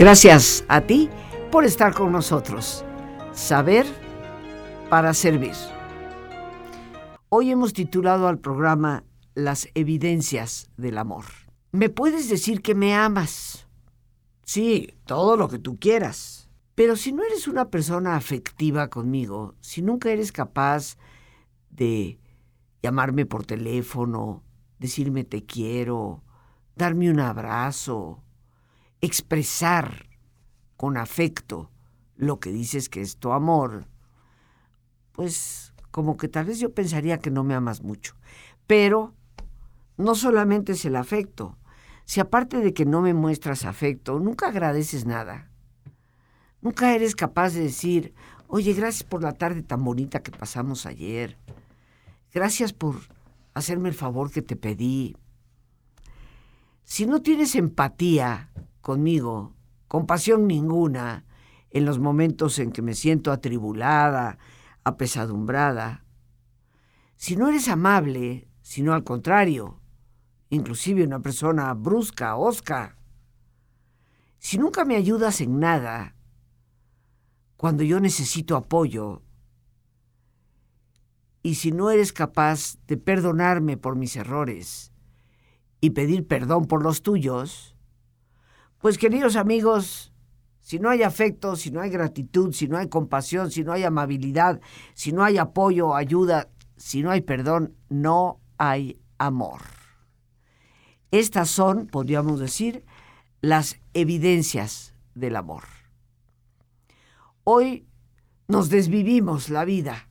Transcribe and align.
Gracias 0.00 0.64
a 0.66 0.80
ti 0.80 1.10
por 1.52 1.66
estar 1.66 1.92
con 1.92 2.10
nosotros. 2.10 2.86
Saber 3.34 3.84
para 4.88 5.12
servir. 5.12 5.52
Hoy 7.28 7.50
hemos 7.50 7.74
titulado 7.74 8.26
al 8.26 8.38
programa 8.38 9.04
Las 9.34 9.68
evidencias 9.74 10.70
del 10.78 10.96
amor. 10.96 11.26
¿Me 11.72 11.90
puedes 11.90 12.30
decir 12.30 12.62
que 12.62 12.74
me 12.74 12.94
amas? 12.94 13.66
Sí, 14.42 14.94
todo 15.04 15.36
lo 15.36 15.50
que 15.50 15.58
tú 15.58 15.78
quieras. 15.78 16.48
Pero 16.74 16.96
si 16.96 17.12
no 17.12 17.22
eres 17.22 17.46
una 17.46 17.68
persona 17.68 18.16
afectiva 18.16 18.88
conmigo, 18.88 19.54
si 19.60 19.82
nunca 19.82 20.10
eres 20.10 20.32
capaz 20.32 20.96
de 21.68 22.18
llamarme 22.82 23.26
por 23.26 23.44
teléfono, 23.44 24.42
decirme 24.78 25.24
te 25.24 25.44
quiero, 25.44 26.22
darme 26.74 27.10
un 27.10 27.20
abrazo, 27.20 28.22
expresar 29.00 30.06
con 30.76 30.96
afecto 30.96 31.70
lo 32.16 32.38
que 32.38 32.52
dices 32.52 32.88
que 32.88 33.00
es 33.00 33.16
tu 33.16 33.32
amor, 33.32 33.86
pues 35.12 35.72
como 35.90 36.16
que 36.16 36.28
tal 36.28 36.46
vez 36.46 36.58
yo 36.58 36.72
pensaría 36.74 37.18
que 37.18 37.30
no 37.30 37.44
me 37.44 37.54
amas 37.54 37.82
mucho. 37.82 38.14
Pero 38.66 39.14
no 39.96 40.14
solamente 40.14 40.72
es 40.72 40.84
el 40.84 40.96
afecto. 40.96 41.58
Si 42.04 42.20
aparte 42.20 42.58
de 42.58 42.72
que 42.74 42.84
no 42.84 43.00
me 43.00 43.14
muestras 43.14 43.64
afecto, 43.64 44.18
nunca 44.18 44.48
agradeces 44.48 45.06
nada. 45.06 45.50
Nunca 46.60 46.94
eres 46.94 47.16
capaz 47.16 47.54
de 47.54 47.60
decir, 47.60 48.14
oye, 48.46 48.72
gracias 48.74 49.04
por 49.04 49.22
la 49.22 49.32
tarde 49.32 49.62
tan 49.62 49.82
bonita 49.82 50.22
que 50.22 50.30
pasamos 50.30 50.86
ayer. 50.86 51.38
Gracias 52.32 52.72
por 52.72 52.96
hacerme 53.54 53.88
el 53.88 53.94
favor 53.94 54.30
que 54.30 54.42
te 54.42 54.56
pedí. 54.56 55.16
Si 56.84 57.06
no 57.06 57.22
tienes 57.22 57.54
empatía 57.54 58.49
conmigo, 58.80 59.54
compasión 59.88 60.46
ninguna, 60.46 61.24
en 61.70 61.84
los 61.84 61.98
momentos 61.98 62.58
en 62.58 62.72
que 62.72 62.82
me 62.82 62.94
siento 62.94 63.32
atribulada, 63.32 64.38
apesadumbrada. 64.84 66.04
Si 67.16 67.36
no 67.36 67.48
eres 67.48 67.68
amable, 67.68 68.48
sino 68.62 68.92
al 68.92 69.04
contrario, 69.04 69.80
inclusive 70.48 71.04
una 71.04 71.20
persona 71.20 71.72
brusca, 71.74 72.36
osca. 72.36 72.96
Si 74.38 74.58
nunca 74.58 74.84
me 74.84 74.96
ayudas 74.96 75.40
en 75.40 75.60
nada, 75.60 76.16
cuando 77.56 77.82
yo 77.82 78.00
necesito 78.00 78.56
apoyo, 78.56 79.22
y 81.42 81.54
si 81.54 81.72
no 81.72 81.90
eres 81.90 82.12
capaz 82.12 82.76
de 82.86 82.96
perdonarme 82.96 83.76
por 83.76 83.96
mis 83.96 84.16
errores 84.16 84.92
y 85.80 85.90
pedir 85.90 86.26
perdón 86.26 86.66
por 86.66 86.82
los 86.82 87.02
tuyos, 87.02 87.69
pues 88.80 88.96
queridos 88.96 89.36
amigos, 89.36 90.12
si 90.60 90.78
no 90.78 90.88
hay 90.88 91.02
afecto, 91.02 91.54
si 91.54 91.70
no 91.70 91.82
hay 91.82 91.90
gratitud, 91.90 92.52
si 92.52 92.66
no 92.66 92.78
hay 92.78 92.88
compasión, 92.88 93.50
si 93.50 93.62
no 93.62 93.72
hay 93.72 93.84
amabilidad, 93.84 94.60
si 94.94 95.12
no 95.12 95.22
hay 95.22 95.36
apoyo, 95.36 95.94
ayuda, 95.94 96.48
si 96.76 97.02
no 97.02 97.10
hay 97.10 97.20
perdón, 97.20 97.76
no 97.90 98.40
hay 98.56 98.98
amor. 99.18 99.60
Estas 101.10 101.50
son, 101.50 101.88
podríamos 101.88 102.40
decir, 102.40 102.84
las 103.42 103.80
evidencias 103.92 104.94
del 105.14 105.36
amor. 105.36 105.64
Hoy 107.44 107.86
nos 108.48 108.70
desvivimos 108.70 109.50
la 109.50 109.64
vida 109.66 110.08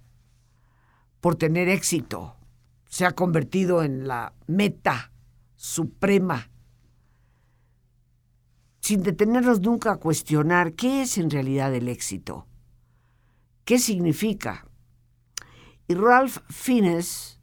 por 1.21 1.35
tener 1.35 1.69
éxito. 1.69 2.35
Se 2.87 3.05
ha 3.05 3.11
convertido 3.11 3.81
en 3.81 4.07
la 4.07 4.33
meta 4.45 5.11
suprema 5.55 6.49
sin 8.89 9.03
detenernos 9.03 9.61
nunca 9.61 9.91
a 9.91 9.97
cuestionar 9.97 10.73
qué 10.73 11.03
es 11.03 11.19
en 11.19 11.29
realidad 11.29 11.75
el 11.75 11.89
éxito, 11.89 12.47
qué 13.63 13.77
significa. 13.77 14.67
Y 15.87 15.93
Ralph 15.93 16.39
Fiennes, 16.49 17.39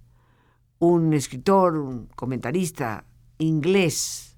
un 0.80 1.12
escritor, 1.12 1.76
un 1.76 2.06
comentarista 2.16 3.06
inglés, 3.38 4.36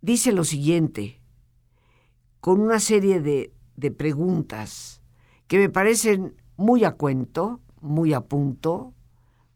dice 0.00 0.32
lo 0.32 0.44
siguiente, 0.44 1.20
con 2.40 2.58
una 2.58 2.80
serie 2.80 3.20
de, 3.20 3.52
de 3.76 3.90
preguntas 3.90 5.02
que 5.46 5.58
me 5.58 5.68
parecen 5.68 6.40
muy 6.56 6.84
a 6.84 6.92
cuento, 6.92 7.60
muy 7.82 8.14
a 8.14 8.22
punto, 8.22 8.94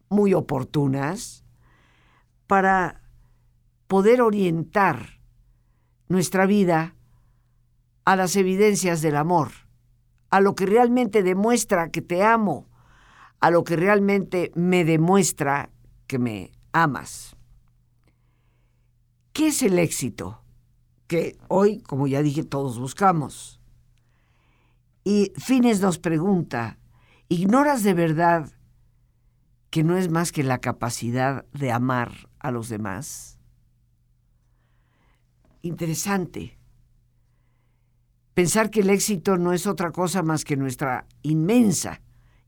muy 0.09 0.35
oportunas, 0.35 1.43
para 2.45 3.01
poder 3.87 4.21
orientar 4.21 5.14
nuestra 6.07 6.45
vida 6.45 6.95
a 8.05 8.15
las 8.15 8.35
evidencias 8.35 9.01
del 9.01 9.15
amor, 9.15 9.51
a 10.29 10.39
lo 10.39 10.55
que 10.55 10.65
realmente 10.65 11.23
demuestra 11.23 11.89
que 11.89 12.01
te 12.01 12.23
amo, 12.23 12.67
a 13.39 13.49
lo 13.49 13.63
que 13.63 13.75
realmente 13.75 14.51
me 14.55 14.85
demuestra 14.85 15.69
que 16.07 16.19
me 16.19 16.51
amas. 16.71 17.35
¿Qué 19.33 19.47
es 19.47 19.61
el 19.63 19.79
éxito? 19.79 20.41
Que 21.07 21.37
hoy, 21.47 21.81
como 21.81 22.07
ya 22.07 22.21
dije, 22.21 22.43
todos 22.43 22.79
buscamos. 22.79 23.59
Y 25.03 25.33
Fines 25.35 25.81
nos 25.81 25.99
pregunta, 25.99 26.79
¿ignoras 27.27 27.83
de 27.83 27.93
verdad 27.93 28.51
que 29.69 29.83
no 29.83 29.97
es 29.97 30.09
más 30.09 30.31
que 30.31 30.43
la 30.43 30.59
capacidad 30.59 31.45
de 31.51 31.71
amar 31.71 32.29
a 32.39 32.51
los 32.51 32.69
demás? 32.69 33.34
Interesante. 35.65 36.59
Pensar 38.33 38.69
que 38.69 38.81
el 38.81 38.89
éxito 38.89 39.37
no 39.37 39.51
es 39.53 39.65
otra 39.65 39.91
cosa 39.91 40.21
más 40.21 40.43
que 40.43 40.57
nuestra 40.57 41.07
inmensa, 41.23 42.01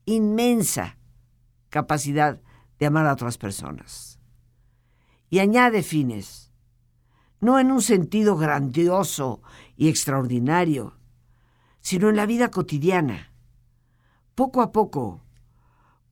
inmensa 0.04 0.98
capacidad 1.70 2.40
de 2.78 2.86
amar 2.86 3.06
a 3.06 3.12
otras 3.12 3.36
personas. 3.36 4.18
Y 5.30 5.40
añade 5.40 5.82
fines, 5.82 6.52
no 7.40 7.58
en 7.58 7.72
un 7.72 7.82
sentido 7.82 8.36
grandioso 8.36 9.42
y 9.76 9.88
extraordinario, 9.88 10.96
sino 11.80 12.08
en 12.08 12.16
la 12.16 12.26
vida 12.26 12.50
cotidiana, 12.50 13.32
poco 14.34 14.62
a 14.62 14.72
poco, 14.72 15.22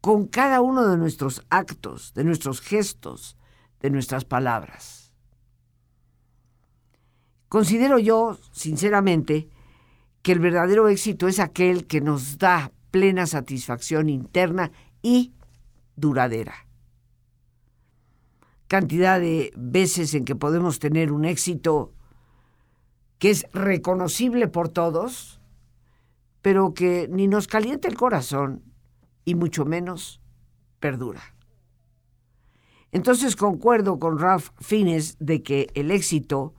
con 0.00 0.27
cada 0.27 0.61
uno 0.61 0.87
de 0.88 0.97
nuestros 0.97 1.44
actos, 1.50 2.15
de 2.15 2.25
nuestros 2.25 2.61
gestos, 2.61 3.37
de 3.81 3.91
nuestras 3.91 4.25
palabras. 4.25 5.06
Considero 7.56 7.99
yo, 7.99 8.37
sinceramente, 8.53 9.49
que 10.21 10.33
el 10.33 10.41
verdadero 10.41 10.89
éxito 10.89 11.27
es 11.27 11.41
aquel 11.41 11.87
que 11.87 12.03
nos 12.03 12.37
da 12.37 12.71
plena 12.91 13.27
satisfacción 13.27 14.11
interna 14.11 14.72
y 15.00 15.33
duradera. 15.97 16.69
Cantidad 18.69 19.19
de 19.19 19.55
veces 19.56 20.12
en 20.12 20.27
que 20.27 20.37
podemos 20.37 20.81
tener 20.81 21.11
un 21.11 21.25
éxito 21.25 21.94
que 23.19 23.31
es 23.31 23.47
reconocible 23.55 24.49
por 24.49 24.69
todos, 24.69 25.41
pero 26.43 26.75
que 26.75 27.09
ni 27.11 27.27
nos 27.27 27.47
calienta 27.47 27.88
el 27.88 27.97
corazón 27.97 28.65
y 29.25 29.34
mucho 29.34 29.65
menos 29.65 30.21
perdura. 30.78 31.23
Entonces 32.93 33.34
concuerdo 33.34 33.99
con 33.99 34.19
Ralph 34.19 34.50
Fiennes 34.61 35.17
de 35.21 35.43
que 35.43 35.69
el 35.73 35.91
éxito 35.91 36.52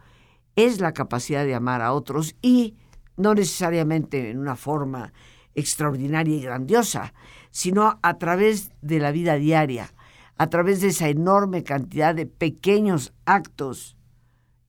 es 0.57 0.81
la 0.81 0.91
capacidad 0.91 1.45
de 1.45 1.55
amar 1.55 1.81
a 1.81 1.93
otros 1.93 2.35
y 2.41 2.75
no 3.15 3.33
necesariamente 3.35 4.31
en 4.31 4.39
una 4.39 4.55
forma 4.55 5.13
extraordinaria 5.55 6.35
y 6.35 6.41
grandiosa, 6.41 7.13
sino 7.51 7.99
a 8.01 8.17
través 8.17 8.71
de 8.81 8.99
la 8.99 9.11
vida 9.11 9.35
diaria, 9.35 9.93
a 10.37 10.49
través 10.49 10.81
de 10.81 10.87
esa 10.87 11.09
enorme 11.09 11.63
cantidad 11.63 12.13
de 12.13 12.25
pequeños 12.25 13.13
actos 13.25 13.97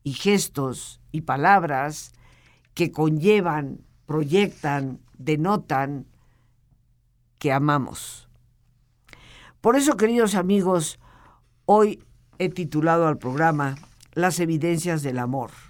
y 0.05 0.13
gestos 0.13 1.01
y 1.11 1.23
palabras 1.23 2.13
que 2.75 2.93
conllevan, 2.93 3.81
proyectan, 4.07 5.01
denotan 5.17 6.07
que 7.39 7.51
amamos. 7.51 8.29
Por 9.63 9.75
eso, 9.77 9.97
queridos 9.97 10.35
amigos, 10.35 11.01
hoy 11.65 12.05
he 12.39 12.51
titulado 12.51 13.09
al 13.09 13.17
programa 13.17 13.77
Las 14.13 14.39
evidencias 14.39 15.03
del 15.03 15.19
amor. 15.19 15.68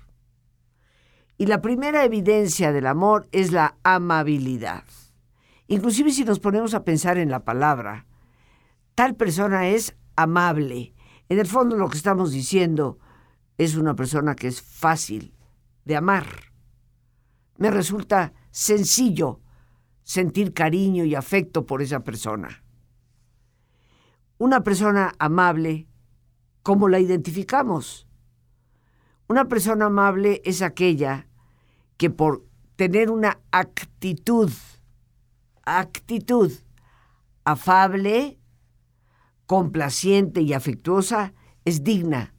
Y 1.39 1.47
la 1.47 1.63
primera 1.63 2.05
evidencia 2.05 2.73
del 2.73 2.89
amor 2.89 3.29
es 3.31 3.53
la 3.53 3.77
amabilidad. 3.85 4.83
Inclusive 5.69 6.11
si 6.11 6.25
nos 6.25 6.41
ponemos 6.41 6.75
a 6.75 6.83
pensar 6.83 7.17
en 7.17 7.31
la 7.31 7.45
palabra, 7.45 8.07
tal 8.97 9.15
persona 9.15 9.69
es 9.69 9.95
amable. 10.17 10.95
En 11.29 11.39
el 11.39 11.47
fondo 11.47 11.77
lo 11.77 11.89
que 11.89 11.97
estamos 11.97 12.33
diciendo 12.33 12.99
es 13.57 13.77
una 13.77 13.95
persona 13.95 14.35
que 14.35 14.49
es 14.49 14.61
fácil 14.61 15.33
de 15.85 15.95
amar. 15.95 16.27
Me 17.57 17.71
resulta 17.71 18.33
sencillo 18.51 19.41
sentir 20.03 20.53
cariño 20.53 21.05
y 21.05 21.15
afecto 21.15 21.67
por 21.67 21.83
esa 21.83 22.01
persona. 22.01 22.65
Una 24.39 24.65
persona 24.65 25.13
amable, 25.21 25.87
¿cómo 26.65 26.89
la 26.89 26.99
identificamos? 26.99 28.09
Una 29.29 29.47
persona 29.47 29.87
amable 29.87 30.41
es 30.45 30.63
aquella 30.63 31.28
que 31.99 32.09
por 32.09 32.47
tener 32.77 33.11
una 33.11 33.41
actitud, 33.51 34.51
actitud 35.65 36.53
afable, 37.45 38.39
complaciente 39.47 40.43
y 40.43 40.53
afectuosa, 40.53 41.35
es 41.65 41.83
digna 41.83 42.35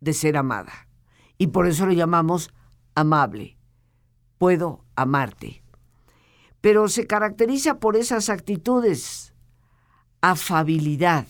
de 0.00 0.12
ser 0.12 0.36
amada. 0.36 0.88
Y 1.38 1.48
por 1.48 1.66
eso 1.66 1.86
lo 1.86 1.92
llamamos 1.92 2.50
amable. 2.94 3.56
Puedo 4.38 4.84
amarte. 4.96 5.62
Pero 6.60 6.88
se 6.88 7.06
caracteriza 7.06 7.78
por 7.78 7.96
esas 7.96 8.28
actitudes, 8.28 9.34
afabilidad. 10.20 11.26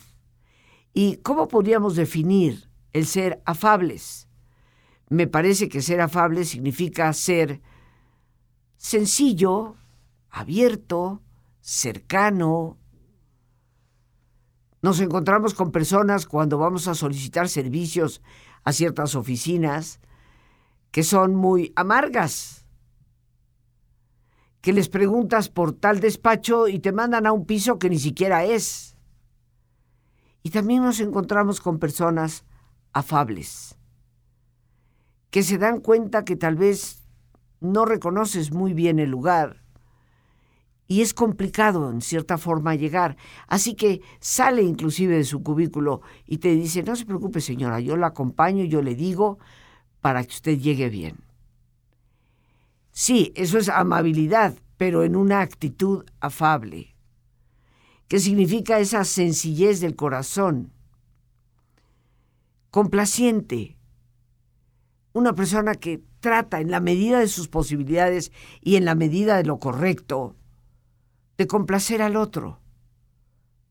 ¿Y 0.94 1.16
cómo 1.16 1.48
podríamos 1.48 1.96
definir 1.96 2.70
el 2.92 3.06
ser 3.06 3.42
afables? 3.44 4.28
Me 5.12 5.26
parece 5.26 5.68
que 5.68 5.82
ser 5.82 6.00
afable 6.00 6.46
significa 6.46 7.12
ser 7.12 7.60
sencillo, 8.78 9.76
abierto, 10.30 11.20
cercano. 11.60 12.78
Nos 14.80 15.00
encontramos 15.00 15.52
con 15.52 15.70
personas 15.70 16.24
cuando 16.24 16.56
vamos 16.56 16.88
a 16.88 16.94
solicitar 16.94 17.50
servicios 17.50 18.22
a 18.64 18.72
ciertas 18.72 19.14
oficinas 19.14 20.00
que 20.90 21.02
son 21.02 21.34
muy 21.34 21.74
amargas, 21.76 22.64
que 24.62 24.72
les 24.72 24.88
preguntas 24.88 25.50
por 25.50 25.74
tal 25.74 26.00
despacho 26.00 26.68
y 26.68 26.78
te 26.78 26.90
mandan 26.90 27.26
a 27.26 27.32
un 27.32 27.44
piso 27.44 27.78
que 27.78 27.90
ni 27.90 27.98
siquiera 27.98 28.46
es. 28.46 28.96
Y 30.42 30.48
también 30.48 30.82
nos 30.82 31.00
encontramos 31.00 31.60
con 31.60 31.78
personas 31.78 32.46
afables, 32.94 33.76
que 35.32 35.42
se 35.42 35.56
dan 35.56 35.80
cuenta 35.80 36.26
que 36.26 36.36
tal 36.36 36.56
vez 36.56 37.02
no 37.60 37.86
reconoces 37.86 38.52
muy 38.52 38.74
bien 38.74 38.98
el 38.98 39.08
lugar 39.08 39.62
y 40.86 41.00
es 41.00 41.14
complicado 41.14 41.90
en 41.90 42.02
cierta 42.02 42.36
forma 42.36 42.74
llegar. 42.74 43.16
Así 43.46 43.74
que 43.74 44.02
sale 44.20 44.62
inclusive 44.62 45.16
de 45.16 45.24
su 45.24 45.42
cubículo 45.42 46.02
y 46.26 46.36
te 46.36 46.54
dice, 46.54 46.82
no 46.82 46.94
se 46.96 47.06
preocupe 47.06 47.40
señora, 47.40 47.80
yo 47.80 47.96
la 47.96 48.08
acompaño, 48.08 48.64
yo 48.64 48.82
le 48.82 48.94
digo 48.94 49.38
para 50.02 50.22
que 50.22 50.34
usted 50.34 50.58
llegue 50.58 50.90
bien. 50.90 51.16
Sí, 52.90 53.32
eso 53.34 53.56
es 53.56 53.70
amabilidad, 53.70 54.54
pero 54.76 55.02
en 55.02 55.16
una 55.16 55.40
actitud 55.40 56.04
afable. 56.20 56.94
¿Qué 58.06 58.18
significa 58.18 58.80
esa 58.80 59.06
sencillez 59.06 59.80
del 59.80 59.96
corazón? 59.96 60.74
Complaciente. 62.70 63.78
Una 65.12 65.34
persona 65.34 65.74
que 65.74 66.02
trata 66.20 66.60
en 66.60 66.70
la 66.70 66.80
medida 66.80 67.18
de 67.20 67.28
sus 67.28 67.48
posibilidades 67.48 68.32
y 68.60 68.76
en 68.76 68.84
la 68.84 68.94
medida 68.94 69.36
de 69.36 69.44
lo 69.44 69.58
correcto 69.58 70.36
de 71.36 71.46
complacer 71.46 72.02
al 72.02 72.16
otro, 72.16 72.60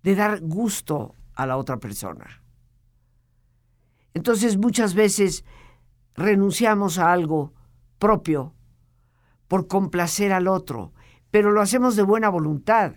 de 0.04 0.16
dar 0.16 0.42
gusto 0.42 1.16
a 1.34 1.46
la 1.46 1.58
otra 1.58 1.78
persona. 1.78 2.44
Entonces 4.14 4.58
muchas 4.58 4.94
veces 4.94 5.46
renunciamos 6.16 7.00
a 7.00 7.12
algo 7.12 7.54
propio 7.98 8.54
por 9.48 9.68
complacer 9.68 10.34
al 10.34 10.48
otro, 10.48 10.94
pero 11.30 11.52
lo 11.52 11.62
hacemos 11.62 11.96
de 11.96 12.04
buena 12.04 12.30
voluntad. 12.30 12.96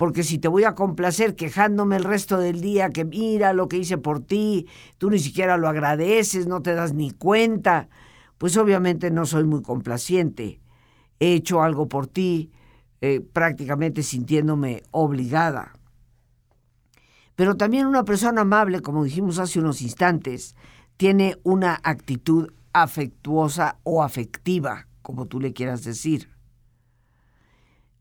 Porque 0.00 0.22
si 0.22 0.38
te 0.38 0.48
voy 0.48 0.64
a 0.64 0.74
complacer 0.74 1.36
quejándome 1.36 1.96
el 1.96 2.04
resto 2.04 2.38
del 2.38 2.62
día 2.62 2.88
que 2.88 3.04
mira 3.04 3.52
lo 3.52 3.68
que 3.68 3.76
hice 3.76 3.98
por 3.98 4.20
ti, 4.20 4.66
tú 4.96 5.10
ni 5.10 5.18
siquiera 5.18 5.58
lo 5.58 5.68
agradeces, 5.68 6.46
no 6.46 6.62
te 6.62 6.74
das 6.74 6.94
ni 6.94 7.10
cuenta, 7.10 7.90
pues 8.38 8.56
obviamente 8.56 9.10
no 9.10 9.26
soy 9.26 9.44
muy 9.44 9.60
complaciente. 9.60 10.62
He 11.18 11.34
hecho 11.34 11.60
algo 11.60 11.86
por 11.86 12.06
ti, 12.06 12.50
eh, 13.02 13.20
prácticamente 13.20 14.02
sintiéndome 14.02 14.84
obligada. 14.90 15.74
Pero 17.36 17.58
también 17.58 17.84
una 17.84 18.06
persona 18.06 18.40
amable, 18.40 18.80
como 18.80 19.04
dijimos 19.04 19.38
hace 19.38 19.58
unos 19.58 19.82
instantes, 19.82 20.56
tiene 20.96 21.36
una 21.42 21.78
actitud 21.82 22.50
afectuosa 22.72 23.76
o 23.82 24.02
afectiva, 24.02 24.86
como 25.02 25.26
tú 25.26 25.40
le 25.40 25.52
quieras 25.52 25.84
decir. 25.84 26.30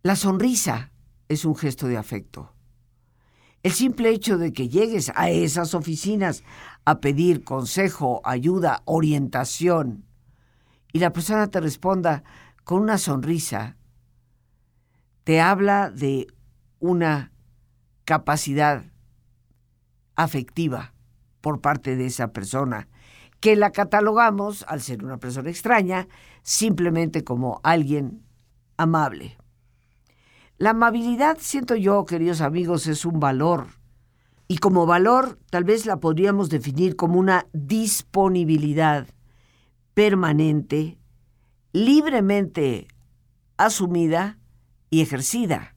La 0.02 0.16
sonrisa 0.16 0.94
es 1.30 1.46
un 1.46 1.56
gesto 1.56 1.88
de 1.88 1.98
afecto. 1.98 2.54
El 3.64 3.72
simple 3.72 4.10
hecho 4.10 4.38
de 4.38 4.52
que 4.52 4.70
llegues 4.70 5.12
a 5.16 5.30
esas 5.30 5.74
oficinas 5.74 6.44
a 6.86 7.00
pedir 7.00 7.44
consejo, 7.44 8.22
ayuda, 8.24 8.82
orientación, 8.86 10.06
y 10.92 11.00
la 11.00 11.14
persona 11.14 11.48
te 11.48 11.62
responda 11.62 12.24
con 12.64 12.82
una 12.82 12.98
sonrisa, 12.98 13.78
te 15.24 15.40
habla 15.40 15.92
de 15.92 16.28
una 16.80 17.32
capacidad 18.06 18.86
afectiva 20.16 20.94
por 21.42 21.62
parte 21.62 21.96
de 21.96 22.08
esa 22.08 22.34
persona, 22.34 22.88
que 23.40 23.56
la 23.56 23.72
catalogamos, 23.72 24.66
al 24.68 24.82
ser 24.82 25.04
una 25.04 25.18
persona 25.18 25.50
extraña, 25.50 26.08
simplemente 26.44 27.24
como 27.24 27.62
alguien 27.64 28.24
amable. 28.78 29.39
La 30.60 30.72
amabilidad, 30.72 31.38
siento 31.40 31.76
yo, 31.76 32.04
queridos 32.04 32.42
amigos, 32.42 32.86
es 32.88 33.06
un 33.06 33.22
valor. 33.22 33.68
Y 34.50 34.58
como 34.58 34.86
valor, 34.86 35.40
tal 35.50 35.64
vez 35.64 35.86
la 35.86 36.02
podríamos 36.02 36.50
definir 36.50 36.98
como 36.98 37.18
una 37.18 37.48
disponibilidad 37.54 39.08
permanente, 39.94 41.00
libremente 41.72 42.90
asumida 43.56 44.38
y 44.90 45.00
ejercida. 45.00 45.76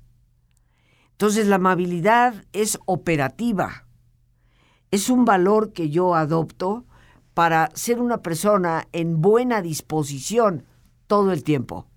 Entonces 1.12 1.46
la 1.46 1.56
amabilidad 1.56 2.44
es 2.52 2.80
operativa, 2.84 3.86
es 4.90 5.10
un 5.10 5.24
valor 5.24 5.72
que 5.72 5.90
yo 5.90 6.16
adopto 6.16 6.86
para 7.34 7.70
ser 7.74 8.00
una 8.00 8.20
persona 8.20 8.88
en 8.90 9.20
buena 9.20 9.62
disposición 9.62 10.66
todo 11.06 11.30
el 11.30 11.44
tiempo. 11.44 11.91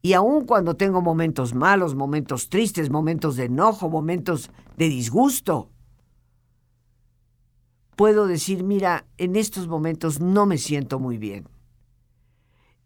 Y 0.00 0.12
aun 0.12 0.44
cuando 0.44 0.76
tengo 0.76 1.02
momentos 1.02 1.54
malos, 1.54 1.94
momentos 1.94 2.48
tristes, 2.48 2.90
momentos 2.90 3.36
de 3.36 3.44
enojo, 3.46 3.88
momentos 3.88 4.50
de 4.76 4.88
disgusto, 4.88 5.70
puedo 7.96 8.28
decir, 8.28 8.62
mira, 8.62 9.06
en 9.16 9.34
estos 9.34 9.66
momentos 9.66 10.20
no 10.20 10.46
me 10.46 10.56
siento 10.58 11.00
muy 11.00 11.18
bien. 11.18 11.48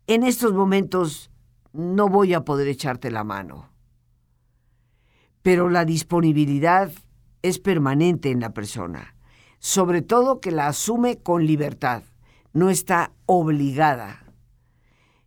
En 0.07 0.23
estos 0.23 0.55
momentos 0.55 1.31
no 1.73 2.09
voy 2.09 2.33
a 2.33 2.45
poder 2.45 2.69
echarte 2.69 3.11
la 3.11 3.25
mano. 3.25 3.71
Pero 5.43 5.69
la 5.69 5.85
disponibilidad 5.85 6.91
es 7.43 7.59
permanente 7.59 8.31
en 8.31 8.41
la 8.41 8.55
persona, 8.55 9.17
sobre 9.59 10.01
todo 10.01 10.41
que 10.41 10.51
la 10.51 10.69
asume 10.69 11.19
con 11.19 11.47
libertad, 11.47 12.05
no 12.53 12.71
está 12.71 13.13
obligada. 13.27 14.22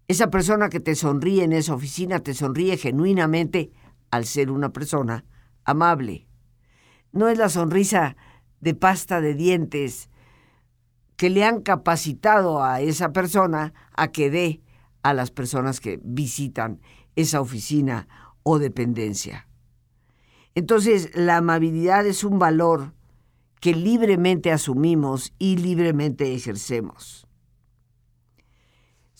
Esa 0.07 0.29
persona 0.29 0.69
que 0.69 0.79
te 0.79 0.93
sonríe 0.93 1.43
en 1.43 1.53
esa 1.53 1.73
oficina 1.73 2.19
te 2.19 2.33
sonríe 2.33 2.77
genuinamente 2.77 3.71
al 4.11 4.25
ser 4.25 4.51
una 4.51 4.71
persona 4.71 5.25
amable. 5.63 6.27
No 7.11 7.27
es 7.27 7.37
la 7.39 7.49
sonrisa 7.49 8.15
de 8.59 8.75
pasta 8.75 9.19
de 9.19 9.33
dientes 9.33 10.09
que 11.17 11.29
le 11.29 11.43
han 11.43 11.61
capacitado 11.61 12.63
a 12.63 12.81
esa 12.81 13.13
persona 13.13 13.73
a 13.95 14.11
que 14.11 14.29
dé 14.29 14.61
a 15.01 15.13
las 15.13 15.31
personas 15.31 15.79
que 15.79 15.99
visitan 16.03 16.81
esa 17.15 17.41
oficina 17.41 18.07
o 18.43 18.59
dependencia. 18.59 19.47
Entonces, 20.53 21.09
la 21.15 21.37
amabilidad 21.37 22.05
es 22.05 22.23
un 22.23 22.37
valor 22.37 22.93
que 23.59 23.73
libremente 23.73 24.51
asumimos 24.51 25.33
y 25.39 25.57
libremente 25.57 26.33
ejercemos. 26.33 27.24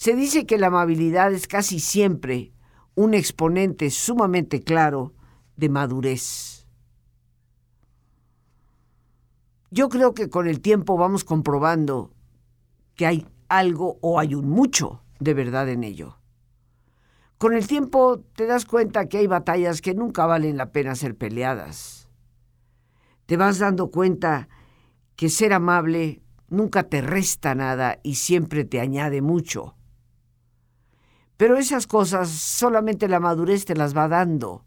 Se 0.06 0.16
dice 0.16 0.46
que 0.46 0.60
la 0.60 0.68
amabilidad 0.68 1.34
es 1.34 1.48
casi 1.48 1.80
siempre 1.80 2.54
un 2.94 3.16
exponente 3.16 3.90
sumamente 3.90 4.62
claro 4.62 5.16
de 5.58 5.68
madurez. 5.68 6.68
Yo 9.72 9.90
creo 9.90 10.14
que 10.14 10.30
con 10.30 10.48
el 10.48 10.62
tiempo 10.62 10.96
vamos 10.96 11.24
comprobando 11.24 12.12
que 12.94 13.08
hay 13.08 13.28
algo 13.50 13.98
o 14.02 14.20
hay 14.20 14.36
un 14.36 14.48
mucho 14.48 15.02
de 15.20 15.34
verdad 15.34 15.70
en 15.70 15.84
ello. 15.84 16.20
Con 17.40 17.56
el 17.56 17.66
tiempo 17.66 18.20
te 18.36 18.46
das 18.46 18.66
cuenta 18.66 19.10
que 19.10 19.18
hay 19.18 19.26
batallas 19.26 19.82
que 19.82 19.96
nunca 19.96 20.28
valen 20.28 20.58
la 20.58 20.72
pena 20.72 20.94
ser 20.94 21.18
peleadas. 21.18 22.12
Te 23.26 23.38
vas 23.38 23.58
dando 23.58 23.90
cuenta 23.90 24.50
que 25.16 25.30
ser 25.30 25.52
amable 25.52 26.22
nunca 26.48 26.84
te 26.84 27.02
resta 27.02 27.56
nada 27.56 27.98
y 28.04 28.14
siempre 28.14 28.66
te 28.66 28.80
añade 28.80 29.24
mucho. 29.24 29.75
Pero 31.38 31.58
esas 31.58 31.88
cosas 31.88 32.30
solamente 32.30 33.08
la 33.08 33.20
madurez 33.20 33.66
te 33.66 33.76
las 33.76 33.96
va 33.96 34.08
dando. 34.08 34.64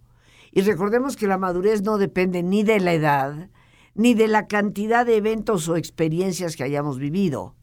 Y 0.53 0.63
recordemos 0.63 1.17
que 1.17 1.27
la 1.27 1.39
madurez 1.39 1.83
no 1.83 1.99
depende 1.99 2.43
ni 2.43 2.63
de 2.63 2.81
la 2.81 2.93
edad, 2.93 3.51
ni 3.95 4.15
de 4.15 4.29
la 4.29 4.47
cantidad 4.47 5.07
de 5.07 5.17
eventos 5.17 5.69
o 5.69 5.77
experiencias 5.77 6.57
que 6.57 6.65
hayamos 6.65 6.99
vivido, 6.99 7.57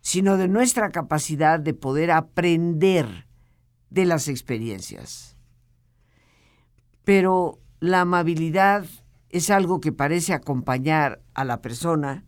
sino 0.00 0.36
de 0.36 0.48
nuestra 0.48 0.90
capacidad 0.90 1.60
de 1.60 1.74
poder 1.74 2.10
aprender 2.10 3.26
de 3.90 4.04
las 4.04 4.28
experiencias. 4.28 5.36
Pero 7.04 7.58
la 7.80 8.02
amabilidad 8.02 8.86
es 9.28 9.50
algo 9.50 9.80
que 9.80 9.92
parece 9.92 10.34
acompañar 10.34 11.22
a 11.34 11.44
la 11.44 11.60
persona 11.60 12.26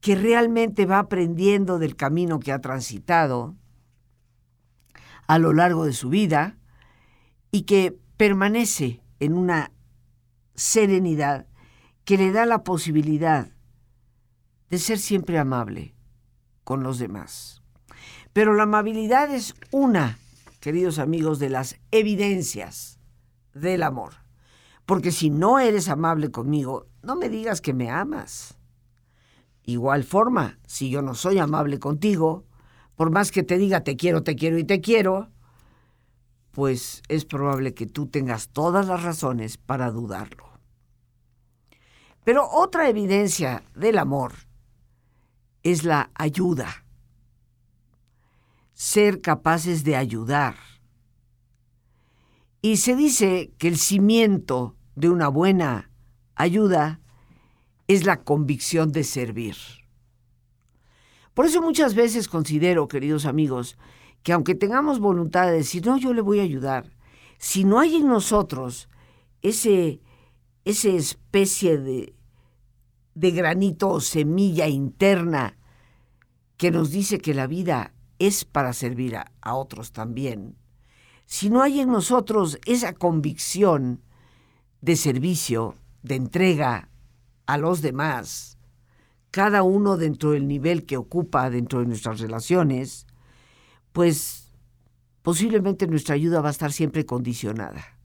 que 0.00 0.14
realmente 0.14 0.86
va 0.86 1.00
aprendiendo 1.00 1.78
del 1.78 1.96
camino 1.96 2.38
que 2.38 2.52
ha 2.52 2.60
transitado 2.60 3.56
a 5.28 5.38
lo 5.38 5.52
largo 5.52 5.84
de 5.84 5.92
su 5.92 6.08
vida 6.08 6.58
y 7.52 7.62
que 7.62 7.96
permanece 8.16 9.02
en 9.20 9.34
una 9.34 9.70
serenidad 10.54 11.46
que 12.04 12.16
le 12.16 12.32
da 12.32 12.46
la 12.46 12.64
posibilidad 12.64 13.52
de 14.70 14.78
ser 14.78 14.98
siempre 14.98 15.38
amable 15.38 15.94
con 16.64 16.82
los 16.82 16.98
demás. 16.98 17.62
Pero 18.32 18.54
la 18.54 18.64
amabilidad 18.64 19.32
es 19.32 19.54
una, 19.70 20.18
queridos 20.60 20.98
amigos, 20.98 21.38
de 21.38 21.50
las 21.50 21.76
evidencias 21.90 22.98
del 23.52 23.82
amor. 23.82 24.14
Porque 24.86 25.12
si 25.12 25.28
no 25.28 25.58
eres 25.58 25.88
amable 25.88 26.30
conmigo, 26.30 26.86
no 27.02 27.16
me 27.16 27.28
digas 27.28 27.60
que 27.60 27.74
me 27.74 27.90
amas. 27.90 28.58
Igual 29.64 30.04
forma, 30.04 30.58
si 30.66 30.88
yo 30.88 31.02
no 31.02 31.14
soy 31.14 31.38
amable 31.38 31.78
contigo, 31.78 32.47
por 32.98 33.12
más 33.12 33.30
que 33.30 33.44
te 33.44 33.58
diga 33.58 33.84
te 33.84 33.96
quiero, 33.96 34.24
te 34.24 34.34
quiero 34.34 34.58
y 34.58 34.64
te 34.64 34.80
quiero, 34.80 35.30
pues 36.50 37.00
es 37.06 37.24
probable 37.24 37.72
que 37.72 37.86
tú 37.86 38.08
tengas 38.08 38.48
todas 38.48 38.88
las 38.88 39.04
razones 39.04 39.56
para 39.56 39.92
dudarlo. 39.92 40.50
Pero 42.24 42.50
otra 42.50 42.88
evidencia 42.88 43.62
del 43.76 43.98
amor 43.98 44.32
es 45.62 45.84
la 45.84 46.10
ayuda. 46.16 46.84
Ser 48.72 49.20
capaces 49.20 49.84
de 49.84 49.94
ayudar. 49.94 50.56
Y 52.60 52.78
se 52.78 52.96
dice 52.96 53.52
que 53.58 53.68
el 53.68 53.78
cimiento 53.78 54.74
de 54.96 55.08
una 55.08 55.28
buena 55.28 55.92
ayuda 56.34 57.00
es 57.86 58.04
la 58.04 58.24
convicción 58.24 58.90
de 58.90 59.04
servir. 59.04 59.54
Por 61.38 61.46
eso 61.46 61.62
muchas 61.62 61.94
veces 61.94 62.26
considero, 62.26 62.88
queridos 62.88 63.24
amigos, 63.24 63.78
que 64.24 64.32
aunque 64.32 64.56
tengamos 64.56 64.98
voluntad 64.98 65.46
de 65.46 65.52
decir, 65.52 65.86
no, 65.86 65.96
yo 65.96 66.12
le 66.12 66.20
voy 66.20 66.40
a 66.40 66.42
ayudar, 66.42 66.90
si 67.38 67.62
no 67.62 67.78
hay 67.78 67.94
en 67.94 68.08
nosotros 68.08 68.88
ese, 69.40 70.00
esa 70.64 70.88
especie 70.88 71.78
de, 71.78 72.12
de 73.14 73.30
granito 73.30 73.88
o 73.88 74.00
semilla 74.00 74.66
interna 74.66 75.56
que 76.56 76.72
nos 76.72 76.90
dice 76.90 77.20
que 77.20 77.34
la 77.34 77.46
vida 77.46 77.94
es 78.18 78.44
para 78.44 78.72
servir 78.72 79.14
a, 79.14 79.30
a 79.40 79.54
otros 79.54 79.92
también, 79.92 80.56
si 81.24 81.50
no 81.50 81.62
hay 81.62 81.78
en 81.78 81.92
nosotros 81.92 82.58
esa 82.66 82.94
convicción 82.94 84.02
de 84.80 84.96
servicio, 84.96 85.76
de 86.02 86.16
entrega 86.16 86.88
a 87.46 87.58
los 87.58 87.80
demás, 87.80 88.57
cada 89.30 89.62
uno 89.62 89.96
dentro 89.96 90.30
del 90.32 90.48
nivel 90.48 90.86
que 90.86 90.96
ocupa 90.96 91.50
dentro 91.50 91.80
de 91.80 91.86
nuestras 91.86 92.20
relaciones, 92.20 93.06
pues 93.92 94.52
posiblemente 95.22 95.86
nuestra 95.86 96.14
ayuda 96.14 96.40
va 96.40 96.48
a 96.48 96.52
estar 96.52 96.72
siempre 96.72 97.04
condicionada. 97.04 97.98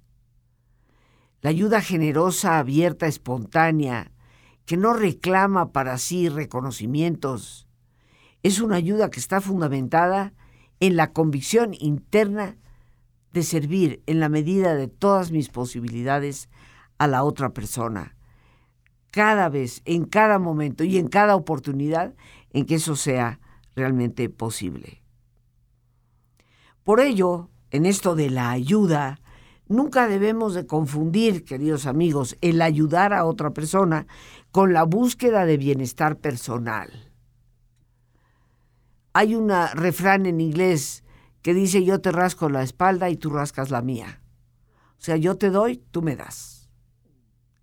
La 1.42 1.50
ayuda 1.50 1.82
generosa, 1.82 2.60
abierta, 2.60 3.08
espontánea, 3.08 4.12
que 4.66 4.78
no 4.78 4.94
reclama 4.94 5.72
para 5.72 5.98
sí 5.98 6.30
reconocimientos, 6.30 7.68
es 8.44 8.60
una 8.60 8.76
ayuda 8.76 9.10
que 9.10 9.20
está 9.20 9.42
fundamentada 9.42 10.34
en 10.80 10.96
la 10.98 11.14
convicción 11.14 11.74
interna 11.80 12.58
de 13.32 13.44
servir 13.44 14.04
en 14.06 14.20
la 14.20 14.30
medida 14.30 14.76
de 14.76 14.88
todas 14.88 15.32
mis 15.32 15.50
posibilidades 15.50 16.50
a 16.98 17.08
la 17.08 17.24
otra 17.24 17.54
persona, 17.54 18.16
cada 19.14 19.48
vez, 19.48 19.84
en 19.86 20.06
cada 20.06 20.40
momento 20.40 20.84
y 20.84 20.98
en 20.98 21.08
cada 21.08 21.36
oportunidad 21.36 22.16
en 22.50 22.66
que 22.66 22.76
eso 22.76 22.96
sea 22.96 23.40
realmente 23.76 24.28
posible. 24.28 25.04
Por 26.84 27.00
ello, 27.00 27.52
en 27.70 27.86
esto 27.86 28.16
de 28.16 28.32
la 28.32 28.50
ayuda, 28.50 29.20
nunca 29.68 30.08
debemos 30.08 30.56
de 30.56 30.66
confundir, 30.66 31.46
queridos 31.46 31.86
amigos, 31.86 32.38
el 32.42 32.60
ayudar 32.60 33.14
a 33.14 33.26
otra 33.26 33.52
persona 33.52 34.08
con 34.52 34.74
la 34.74 34.82
búsqueda 34.82 35.46
de 35.46 35.58
bienestar 35.58 36.18
personal. 36.18 37.12
Hay 39.14 39.36
un 39.36 39.52
refrán 39.76 40.26
en 40.26 40.42
inglés 40.42 41.04
que 41.44 41.54
dice 41.54 41.84
yo 41.84 42.02
te 42.02 42.12
rasco 42.12 42.50
la 42.50 42.64
espalda 42.64 43.12
y 43.12 43.18
tú 43.18 43.30
rascas 43.30 43.70
la 43.70 43.84
mía. 43.84 44.24
O 44.98 45.02
sea, 45.06 45.18
yo 45.18 45.38
te 45.38 45.52
doy, 45.52 45.84
tú 45.92 46.02
me 46.02 46.16
das. 46.16 46.68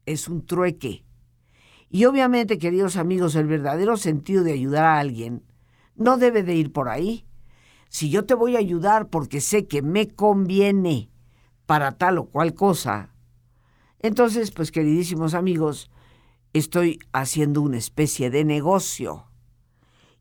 Es 0.06 0.28
un 0.28 0.46
trueque. 0.46 1.09
Y 1.90 2.04
obviamente, 2.04 2.58
queridos 2.58 2.96
amigos, 2.96 3.34
el 3.34 3.46
verdadero 3.46 3.96
sentido 3.96 4.44
de 4.44 4.52
ayudar 4.52 4.84
a 4.84 5.00
alguien 5.00 5.42
no 5.96 6.16
debe 6.16 6.44
de 6.44 6.54
ir 6.54 6.72
por 6.72 6.88
ahí. 6.88 7.26
Si 7.88 8.08
yo 8.10 8.24
te 8.24 8.34
voy 8.34 8.54
a 8.54 8.60
ayudar 8.60 9.08
porque 9.08 9.40
sé 9.40 9.66
que 9.66 9.82
me 9.82 10.08
conviene 10.08 11.10
para 11.66 11.92
tal 11.92 12.18
o 12.18 12.26
cual 12.26 12.54
cosa, 12.54 13.10
entonces, 13.98 14.50
pues 14.50 14.72
queridísimos 14.72 15.34
amigos, 15.34 15.90
estoy 16.52 17.00
haciendo 17.12 17.60
una 17.60 17.76
especie 17.76 18.30
de 18.30 18.44
negocio. 18.44 19.26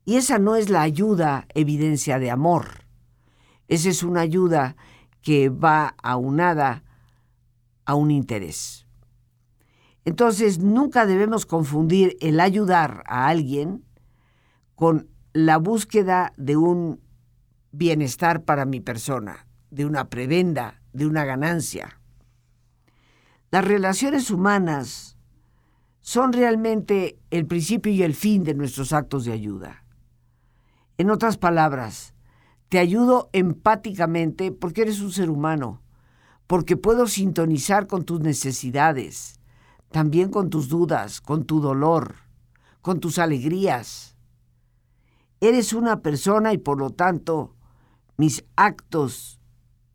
Y 0.03 0.15
esa 0.15 0.37
no 0.37 0.55
es 0.55 0.69
la 0.69 0.81
ayuda 0.81 1.47
evidencia 1.53 2.19
de 2.19 2.31
amor. 2.31 2.85
Esa 3.67 3.89
es 3.89 4.03
una 4.03 4.21
ayuda 4.21 4.75
que 5.21 5.49
va 5.49 5.95
aunada 6.01 6.83
a 7.85 7.95
un 7.95 8.11
interés. 8.11 8.85
Entonces, 10.09 10.57
nunca 10.57 11.05
debemos 11.05 11.45
confundir 11.45 12.17
el 12.19 12.39
ayudar 12.39 13.03
a 13.05 13.27
alguien 13.27 13.85
con 14.73 15.07
la 15.33 15.57
búsqueda 15.57 16.33
de 16.35 16.57
un 16.57 16.99
bienestar 17.71 18.43
para 18.43 18.65
mi 18.65 18.79
persona, 18.79 19.45
de 19.69 19.85
una 19.85 20.09
prebenda, 20.09 20.81
de 20.93 21.05
una 21.05 21.25
ganancia. 21.25 22.01
Las 23.51 23.63
relaciones 23.63 24.31
humanas 24.31 25.15
son 25.99 26.33
realmente 26.33 27.19
el 27.29 27.45
principio 27.45 27.91
y 27.91 28.01
el 28.01 28.15
fin 28.15 28.43
de 28.43 28.55
nuestros 28.55 28.93
actos 28.93 29.25
de 29.25 29.33
ayuda. 29.33 29.85
En 30.97 31.11
otras 31.11 31.37
palabras, 31.37 32.15
te 32.67 32.79
ayudo 32.79 33.29
empáticamente 33.31 34.51
porque 34.51 34.81
eres 34.81 35.01
un 35.01 35.11
ser 35.11 35.29
humano, 35.29 35.83
porque 36.47 36.77
puedo 36.77 37.05
sintonizar 37.05 37.85
con 37.85 38.05
tus 38.05 38.21
necesidades, 38.21 39.38
también 39.89 40.29
con 40.29 40.49
tus 40.49 40.69
dudas, 40.69 41.21
con 41.21 41.45
tu 41.45 41.61
dolor, 41.61 42.15
con 42.81 42.99
tus 42.99 43.19
alegrías. 43.19 44.15
Eres 45.41 45.73
una 45.73 46.01
persona 46.01 46.53
y 46.53 46.57
por 46.57 46.77
lo 46.77 46.91
tanto 46.91 47.55
mis 48.17 48.43
actos 48.55 49.39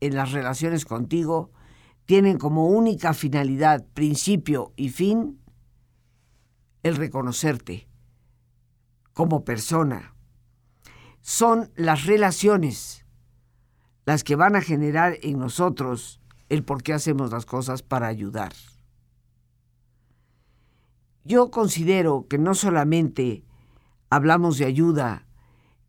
en 0.00 0.16
las 0.16 0.32
relaciones 0.32 0.84
contigo 0.84 1.50
tienen 2.06 2.38
como 2.38 2.68
única 2.68 3.14
finalidad, 3.14 3.84
principio 3.94 4.72
y 4.76 4.90
fin 4.90 5.40
el 6.82 6.96
reconocerte 6.96 7.88
como 9.12 9.44
persona. 9.44 10.14
Son 11.20 11.70
las 11.76 12.04
relaciones 12.04 13.06
las 14.04 14.24
que 14.24 14.36
van 14.36 14.56
a 14.56 14.60
generar 14.60 15.16
en 15.22 15.38
nosotros 15.38 16.20
el 16.50 16.62
por 16.62 16.82
qué 16.82 16.92
hacemos 16.92 17.30
las 17.30 17.46
cosas 17.46 17.82
para 17.82 18.06
ayudar. 18.06 18.52
Yo 21.24 21.50
considero 21.50 22.26
que 22.28 22.38
no 22.38 22.54
solamente 22.54 23.44
hablamos 24.10 24.58
de 24.58 24.66
ayuda 24.66 25.26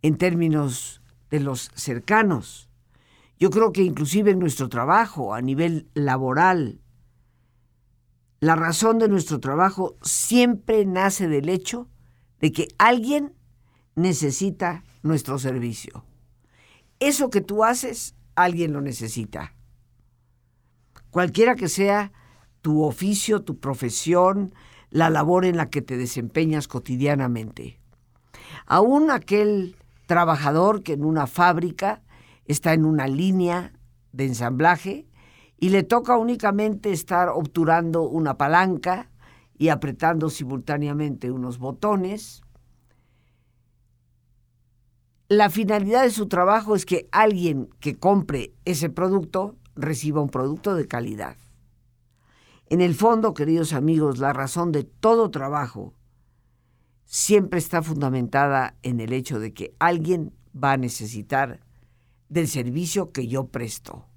en 0.01 0.17
términos 0.17 1.01
de 1.29 1.41
los 1.41 1.71
cercanos, 1.75 2.69
yo 3.37 3.49
creo 3.49 3.73
que 3.73 3.83
inclusive 3.83 4.31
en 4.31 4.39
nuestro 4.39 4.69
trabajo, 4.69 5.33
a 5.33 5.41
nivel 5.41 5.89
laboral, 5.93 6.79
la 8.39 8.55
razón 8.55 8.97
de 8.97 9.09
nuestro 9.09 9.39
trabajo 9.39 9.97
siempre 10.01 10.85
nace 10.85 11.27
del 11.27 11.49
hecho 11.49 11.89
de 12.39 12.51
que 12.51 12.67
alguien 12.77 13.33
necesita 13.95 14.83
nuestro 15.03 15.37
servicio. 15.37 16.05
Eso 16.99 17.29
que 17.29 17.41
tú 17.41 17.65
haces, 17.65 18.15
alguien 18.35 18.71
lo 18.71 18.81
necesita. 18.81 19.53
Cualquiera 21.09 21.55
que 21.55 21.69
sea 21.69 22.11
tu 22.61 22.83
oficio, 22.83 23.43
tu 23.43 23.59
profesión, 23.59 24.53
la 24.95 25.09
labor 25.09 25.43
en 25.43 25.57
la 25.57 25.69
que 25.69 25.81
te 25.81 25.97
desempeñas 25.97 26.69
cotidianamente. 26.69 27.81
Aún 28.65 29.11
aquel 29.11 29.75
trabajador 30.05 30.83
que 30.83 30.93
en 30.93 31.03
una 31.03 31.27
fábrica 31.27 32.01
está 32.45 32.71
en 32.71 32.85
una 32.85 33.05
línea 33.05 33.73
de 34.13 34.27
ensamblaje 34.27 35.05
y 35.59 35.67
le 35.67 35.83
toca 35.83 36.17
únicamente 36.17 36.93
estar 36.93 37.27
obturando 37.27 38.03
una 38.03 38.37
palanca 38.37 39.11
y 39.57 39.67
apretando 39.67 40.29
simultáneamente 40.29 41.29
unos 41.29 41.59
botones, 41.59 42.41
la 45.27 45.49
finalidad 45.49 46.03
de 46.03 46.11
su 46.11 46.29
trabajo 46.29 46.73
es 46.73 46.85
que 46.85 47.09
alguien 47.11 47.67
que 47.81 47.97
compre 47.97 48.53
ese 48.63 48.89
producto 48.89 49.57
reciba 49.75 50.21
un 50.21 50.29
producto 50.29 50.73
de 50.73 50.87
calidad. 50.87 51.35
En 52.67 52.81
el 52.81 52.95
fondo, 52.95 53.33
queridos 53.33 53.73
amigos, 53.73 54.17
la 54.17 54.33
razón 54.33 54.71
de 54.71 54.83
todo 54.83 55.29
trabajo 55.29 55.93
siempre 57.05 57.59
está 57.59 57.83
fundamentada 57.83 58.75
en 58.81 58.99
el 58.99 59.13
hecho 59.13 59.39
de 59.39 59.53
que 59.53 59.75
alguien 59.77 60.33
va 60.55 60.71
a 60.71 60.77
necesitar 60.77 61.59
del 62.27 62.47
servicio 62.47 63.11
que 63.11 63.27
yo 63.27 63.47
presto, 63.47 64.07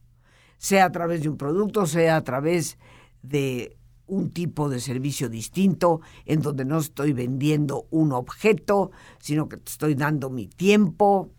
sea 0.57 0.87
a 0.87 0.93
través 0.93 1.23
de 1.23 1.29
un 1.29 1.37
producto, 1.37 1.87
sea 1.87 2.17
a 2.17 2.25
través 2.25 2.79
de 3.23 3.77
un 4.07 4.31
tipo 4.31 4.71
de 4.71 4.81
servicio 4.81 5.29
distinto, 5.29 6.01
en 6.25 6.41
donde 6.41 6.65
no 6.65 6.79
estoy 6.79 7.13
vendiendo 7.13 7.87
un 7.91 8.13
objeto, 8.13 8.91
sino 9.19 9.51
que 9.51 9.57
estoy 9.57 9.95
dando 9.95 10.31
mi 10.31 10.49
tiempo. 10.49 11.31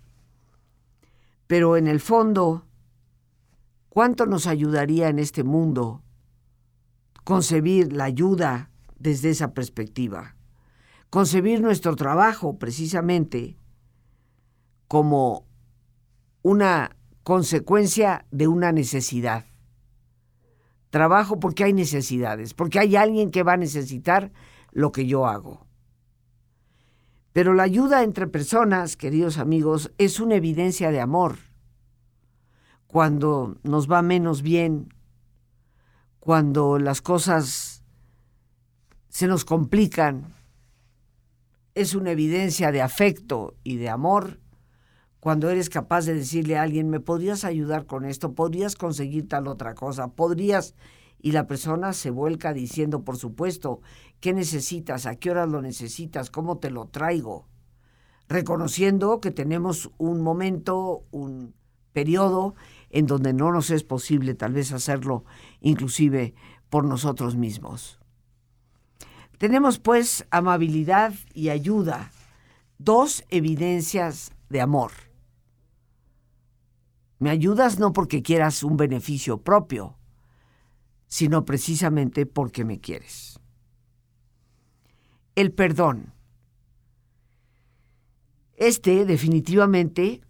Pero 1.48 1.76
en 1.76 1.88
el 1.88 2.00
fondo, 2.00 2.68
¿cuánto 3.90 4.28
nos 4.28 4.46
ayudaría 4.46 5.10
en 5.10 5.18
este 5.18 5.44
mundo 5.44 6.04
concebir 7.30 7.94
la 7.94 8.06
ayuda 8.06 8.72
desde 8.98 9.30
esa 9.30 9.54
perspectiva? 9.54 10.36
Concebir 11.10 11.62
nuestro 11.62 11.96
trabajo 11.96 12.58
precisamente 12.58 13.58
como 14.88 15.46
una 16.42 16.96
consecuencia 17.24 18.26
de 18.32 18.48
una 18.48 18.72
necesidad 18.72 19.46
Trabajo 20.90 21.40
porque 21.40 21.64
hay 21.64 21.74
necesidades, 21.74 22.54
porque 22.54 22.80
hay 22.80 22.96
alguien 22.96 23.30
que 23.30 23.44
va 23.44 23.54
a 23.54 23.58
necesitar 23.58 24.32
lo 24.72 24.92
que 24.92 25.06
yo 25.06 25.28
hago. 25.28 25.68
Pero 27.32 27.54
la 27.54 27.64
ayuda 27.64 28.04
entre 28.04 28.26
personas, 28.26 28.98
queridos 28.98 29.38
amigos, 29.38 29.92
es 30.00 30.20
una 30.20 30.36
evidencia 30.36 30.90
de 30.90 31.00
amor. 31.00 31.38
Cuando 32.88 33.58
nos 33.62 33.90
va 33.90 34.02
menos 34.02 34.42
bien, 34.42 34.92
cuando 36.20 36.80
las 36.80 37.02
cosas 37.02 37.84
se 39.10 39.28
nos 39.28 39.46
complican, 39.46 40.34
es 41.76 41.96
una 41.96 42.12
evidencia 42.12 42.72
de 42.72 42.82
afecto 42.82 43.56
y 43.64 43.78
de 43.78 43.90
amor 43.90 44.40
cuando 45.20 45.50
eres 45.50 45.70
capaz 45.70 46.06
de 46.06 46.14
decirle 46.14 46.58
a 46.58 46.62
alguien, 46.62 46.90
¿me 46.90 47.02
podrías 47.02 47.44
ayudar 47.44 47.86
con 47.86 48.06
esto? 48.06 48.34
¿Podrías 48.34 48.76
conseguir 48.76 49.28
tal 49.28 49.48
otra 49.48 49.76
cosa? 49.76 50.10
¿Podrías? 50.10 50.76
Y 51.22 51.34
la 51.34 51.46
persona 51.46 51.92
se 51.92 52.10
vuelca 52.10 52.54
diciendo, 52.54 53.04
por 53.04 53.18
supuesto, 53.18 53.82
¿qué 54.22 54.34
necesitas? 54.34 55.06
¿A 55.06 55.16
qué 55.16 55.32
horas 55.32 55.50
lo 55.50 55.62
necesitas? 55.62 56.30
¿Cómo 56.30 56.60
te 56.60 56.72
lo 56.72 56.86
traigo? 56.86 57.48
Reconociendo 58.30 59.20
que 59.20 59.32
tenemos 59.32 59.92
un 59.98 60.22
momento, 60.22 61.04
un 61.12 61.54
periodo 61.92 62.56
en 62.90 63.06
donde 63.06 63.34
no 63.34 63.52
nos 63.52 63.70
es 63.70 63.84
posible 63.84 64.34
tal 64.34 64.54
vez 64.54 64.72
hacerlo 64.72 65.26
inclusive 65.62 66.34
por 66.70 66.86
nosotros 66.86 67.36
mismos. 67.36 68.00
Tenemos 69.38 69.80
pues 69.80 70.26
amabilidad 70.32 71.14
y 71.34 71.50
ayuda, 71.50 72.12
dos 72.78 73.24
evidencias 73.30 74.34
de 74.50 74.62
amor. 74.62 74.92
Me 77.20 77.30
ayudas 77.30 77.80
no 77.80 77.94
porque 77.94 78.22
quieras 78.22 78.64
un 78.64 78.78
beneficio 78.78 79.42
propio, 79.42 79.98
sino 81.08 81.46
precisamente 81.46 82.26
porque 82.26 82.64
me 82.64 82.80
quieres. 82.80 83.40
El 85.36 85.52
perdón. 85.54 86.14
Este 88.56 89.06
definitivamente 89.06 90.22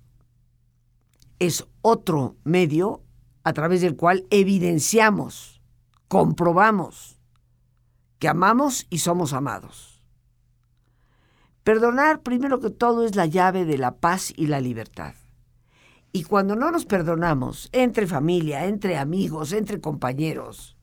es 1.39 1.67
otro 1.81 2.35
medio 2.43 3.01
a 3.43 3.53
través 3.53 3.81
del 3.81 3.95
cual 3.95 4.25
evidenciamos, 4.29 5.61
comprobamos 6.07 7.19
que 8.19 8.27
amamos 8.27 8.85
y 8.89 8.99
somos 8.99 9.33
amados. 9.33 10.03
Perdonar, 11.63 12.21
primero 12.21 12.59
que 12.59 12.69
todo, 12.69 13.05
es 13.05 13.15
la 13.15 13.25
llave 13.25 13.65
de 13.65 13.77
la 13.77 13.97
paz 13.97 14.33
y 14.35 14.47
la 14.47 14.59
libertad. 14.59 15.13
Y 16.11 16.23
cuando 16.23 16.55
no 16.55 16.71
nos 16.71 16.85
perdonamos, 16.85 17.69
entre 17.71 18.07
familia, 18.07 18.65
entre 18.65 18.97
amigos, 18.97 19.53
entre 19.53 19.79
compañeros, 19.79 20.75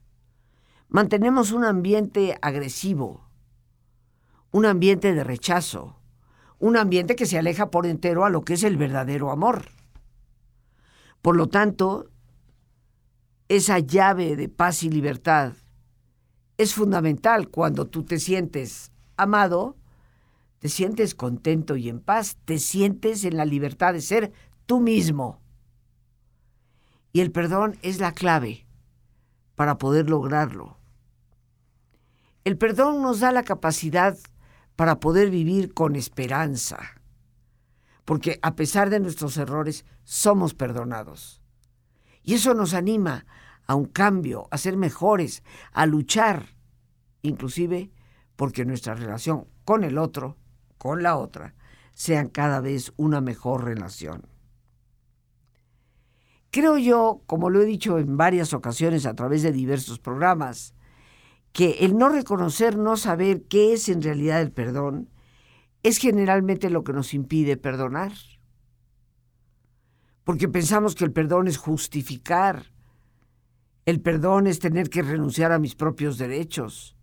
mantenemos 0.88 1.53
un 1.53 1.64
ambiente 1.64 2.38
agresivo, 2.40 3.29
un 4.53 4.64
ambiente 4.64 5.12
de 5.12 5.25
rechazo, 5.25 5.97
un 6.59 6.77
ambiente 6.77 7.16
que 7.16 7.27
se 7.27 7.38
aleja 7.38 7.71
por 7.71 7.87
entero 7.87 8.25
a 8.25 8.31
lo 8.31 8.42
que 8.42 8.55
es 8.55 8.62
el 8.62 8.77
verdadero 8.77 9.31
amor. 9.31 9.66
Por 11.22 11.37
lo 11.37 11.48
tanto, 11.48 12.11
esa 13.48 13.79
llave 13.79 14.37
de 14.37 14.48
paz 14.48 14.83
y 14.83 14.90
libertad 14.90 15.55
es 16.59 16.74
fundamental 16.74 17.48
cuando 17.48 17.87
tú 17.87 18.02
te 18.05 18.18
sientes 18.18 18.92
amado, 19.16 19.76
te 20.59 20.68
sientes 20.68 21.14
contento 21.14 21.76
y 21.76 21.88
en 21.88 22.00
paz, 22.00 22.38
te 22.44 22.59
sientes 22.59 23.24
en 23.24 23.37
la 23.37 23.44
libertad 23.44 23.92
de 23.92 24.00
ser 24.00 24.33
tú 24.64 24.81
mismo. 24.81 25.40
Y 27.12 27.20
el 27.20 27.31
perdón 27.31 27.79
es 27.83 27.98
la 28.00 28.12
clave 28.12 28.66
para 29.55 29.79
poder 29.79 30.09
lograrlo. 30.09 30.76
El 32.44 32.57
perdón 32.57 33.02
nos 33.02 33.20
da 33.20 33.33
la 33.33 33.42
capacidad 33.42 34.16
para 34.76 35.00
poder 35.00 35.31
vivir 35.31 35.74
con 35.74 35.96
esperanza, 35.96 36.95
porque 38.07 38.38
a 38.40 38.55
pesar 38.55 38.88
de 38.88 39.01
nuestros 39.01 39.37
errores 39.37 39.85
somos 40.05 40.55
perdonados. 40.55 41.42
Y 42.23 42.35
eso 42.35 42.55
nos 42.55 42.73
anima 42.73 43.27
a 43.66 43.75
un 43.75 43.87
cambio, 43.87 44.49
a 44.51 44.57
ser 44.57 44.77
mejores, 44.77 45.42
a 45.73 45.85
luchar, 45.85 46.57
inclusive 47.21 47.90
porque 48.37 48.64
nuestra 48.64 48.95
relación 48.95 49.49
con 49.64 49.85
el 49.85 49.99
otro, 49.99 50.38
con 50.79 51.03
la 51.03 51.16
otra, 51.16 51.55
sean 51.95 52.29
cada 52.29 52.61
vez 52.61 52.92
una 52.97 53.21
mejor 53.21 53.64
relación. 53.64 54.29
Creo 56.53 56.79
yo, 56.79 57.23
como 57.27 57.51
lo 57.51 57.61
he 57.61 57.64
dicho 57.66 57.99
en 57.99 58.16
varias 58.16 58.55
ocasiones 58.55 59.05
a 59.05 59.14
través 59.14 59.42
de 59.42 59.51
diversos 59.51 59.99
programas, 59.99 60.75
que 61.53 61.79
el 61.81 61.99
no 61.99 62.09
reconocer, 62.09 62.79
no 62.79 62.97
saber 62.97 63.42
qué 63.49 63.73
es 63.73 63.88
en 63.88 64.01
realidad 64.01 64.40
el 64.42 64.53
perdón, 64.53 65.09
es 65.87 65.99
generalmente 65.99 66.68
lo 66.68 66.83
que 66.83 66.92
nos 66.92 67.14
impide 67.14 67.57
perdonar. 67.57 68.12
Porque 70.25 70.49
pensamos 70.49 70.96
que 70.96 71.05
el 71.05 71.12
perdón 71.12 71.46
es 71.46 71.59
justificar, 71.59 72.72
el 73.85 74.01
perdón 74.01 74.49
es 74.49 74.59
tener 74.59 74.90
que 74.90 75.03
renunciar 75.03 75.53
a 75.53 75.61
mis 75.61 75.77
propios 75.77 76.18
derechos, 76.18 76.96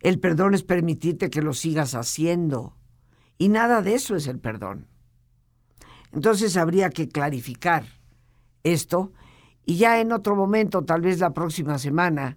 el 0.00 0.20
perdón 0.20 0.52
es 0.52 0.62
permitirte 0.62 1.30
que 1.30 1.40
lo 1.40 1.54
sigas 1.54 1.94
haciendo, 1.94 2.76
y 3.38 3.48
nada 3.48 3.80
de 3.80 3.94
eso 3.94 4.14
es 4.14 4.26
el 4.26 4.38
perdón. 4.38 4.88
Entonces 6.12 6.58
habría 6.58 6.90
que 6.90 7.08
clarificar 7.08 7.86
esto 8.62 9.14
y 9.64 9.76
ya 9.76 10.02
en 10.02 10.12
otro 10.12 10.36
momento, 10.36 10.84
tal 10.84 11.00
vez 11.00 11.18
la 11.18 11.32
próxima 11.32 11.78
semana, 11.78 12.36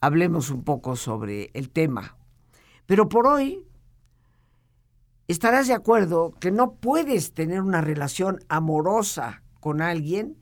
hablemos 0.00 0.48
un 0.48 0.64
poco 0.64 0.96
sobre 0.96 1.50
el 1.52 1.68
tema. 1.68 2.16
Pero 2.86 3.10
por 3.10 3.26
hoy, 3.26 3.66
estarás 5.28 5.68
de 5.68 5.74
acuerdo 5.74 6.32
que 6.40 6.50
no 6.50 6.74
puedes 6.74 7.32
tener 7.34 7.62
una 7.62 7.80
relación 7.80 8.40
amorosa 8.48 9.42
con 9.60 9.80
alguien, 9.80 10.38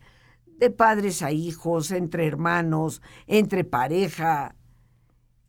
de 0.59 0.71
padres 0.71 1.23
a 1.23 1.33
hijos, 1.33 1.91
entre 1.91 2.27
hermanos, 2.27 3.01
entre 3.27 3.65
pareja, 3.65 4.55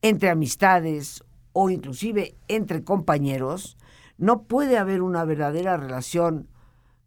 entre 0.02 0.30
amistades 0.30 1.24
o 1.54 1.70
inclusive 1.70 2.36
entre 2.48 2.84
compañeros, 2.84 3.78
no 4.18 4.44
puede 4.44 4.78
haber 4.78 5.02
una 5.02 5.26
verdadera 5.26 5.78
relación 5.78 6.48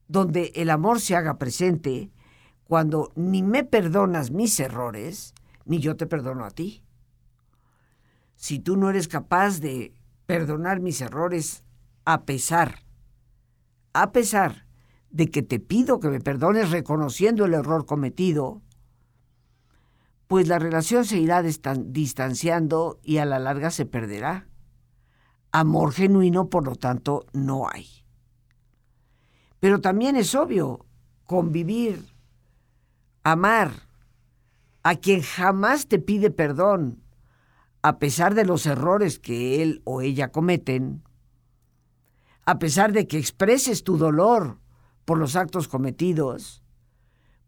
donde 0.06 0.52
el 0.54 0.68
amor 0.68 1.00
se 1.00 1.16
haga 1.16 1.38
presente 1.38 2.10
cuando 2.64 3.10
ni 3.14 3.42
me 3.42 3.64
perdonas 3.64 4.30
mis 4.30 4.60
errores, 4.60 5.34
ni 5.64 5.78
yo 5.78 5.96
te 5.96 6.06
perdono 6.06 6.44
a 6.44 6.50
ti. 6.50 6.84
Si 8.36 8.58
tú 8.58 8.76
no 8.76 8.90
eres 8.90 9.08
capaz 9.08 9.60
de 9.60 9.94
perdonar 10.26 10.80
mis 10.80 11.00
errores 11.00 11.63
a 12.04 12.24
pesar, 12.24 12.80
a 13.92 14.12
pesar 14.12 14.66
de 15.10 15.30
que 15.30 15.42
te 15.42 15.60
pido 15.60 16.00
que 16.00 16.08
me 16.08 16.20
perdones 16.20 16.70
reconociendo 16.70 17.44
el 17.44 17.54
error 17.54 17.86
cometido, 17.86 18.62
pues 20.26 20.48
la 20.48 20.58
relación 20.58 21.04
se 21.04 21.18
irá 21.18 21.42
distanciando 21.42 22.98
y 23.02 23.18
a 23.18 23.24
la 23.24 23.38
larga 23.38 23.70
se 23.70 23.86
perderá. 23.86 24.48
Amor 25.52 25.92
genuino, 25.92 26.50
por 26.50 26.64
lo 26.64 26.74
tanto, 26.74 27.26
no 27.32 27.68
hay. 27.68 27.86
Pero 29.60 29.80
también 29.80 30.16
es 30.16 30.34
obvio, 30.34 30.84
convivir 31.24 32.14
amar 33.24 33.72
a 34.82 34.96
quien 34.96 35.22
jamás 35.22 35.88
te 35.88 35.98
pide 35.98 36.30
perdón, 36.30 37.02
a 37.82 37.98
pesar 37.98 38.34
de 38.34 38.44
los 38.44 38.66
errores 38.66 39.18
que 39.18 39.62
él 39.62 39.80
o 39.84 40.02
ella 40.02 40.30
cometen, 40.30 41.02
a 42.46 42.58
pesar 42.58 42.92
de 42.92 43.06
que 43.06 43.18
expreses 43.18 43.84
tu 43.84 43.96
dolor 43.96 44.58
por 45.04 45.18
los 45.18 45.36
actos 45.36 45.68
cometidos, 45.68 46.62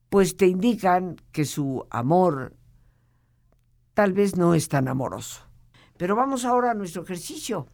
pues 0.08 0.36
te 0.36 0.46
indican 0.46 1.16
que 1.32 1.44
su 1.44 1.86
amor 1.90 2.56
tal 3.94 4.12
vez 4.12 4.36
no 4.36 4.54
es 4.54 4.68
tan 4.68 4.88
amoroso. 4.88 5.42
Pero 5.96 6.14
vamos 6.16 6.44
ahora 6.44 6.70
a 6.70 6.74
nuestro 6.74 7.02
ejercicio. 7.02 7.66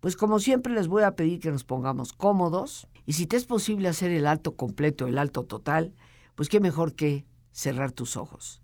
Pues 0.00 0.16
como 0.16 0.38
siempre 0.38 0.72
les 0.72 0.88
voy 0.88 1.02
a 1.02 1.14
pedir 1.14 1.40
que 1.40 1.50
nos 1.50 1.64
pongamos 1.64 2.12
cómodos 2.12 2.88
y 3.04 3.14
si 3.14 3.26
te 3.26 3.36
es 3.36 3.44
posible 3.44 3.88
hacer 3.88 4.10
el 4.10 4.26
alto 4.26 4.56
completo, 4.56 5.06
el 5.06 5.18
alto 5.18 5.44
total, 5.44 5.94
pues 6.34 6.48
qué 6.48 6.60
mejor 6.60 6.94
que 6.94 7.26
cerrar 7.52 7.92
tus 7.92 8.16
ojos. 8.16 8.62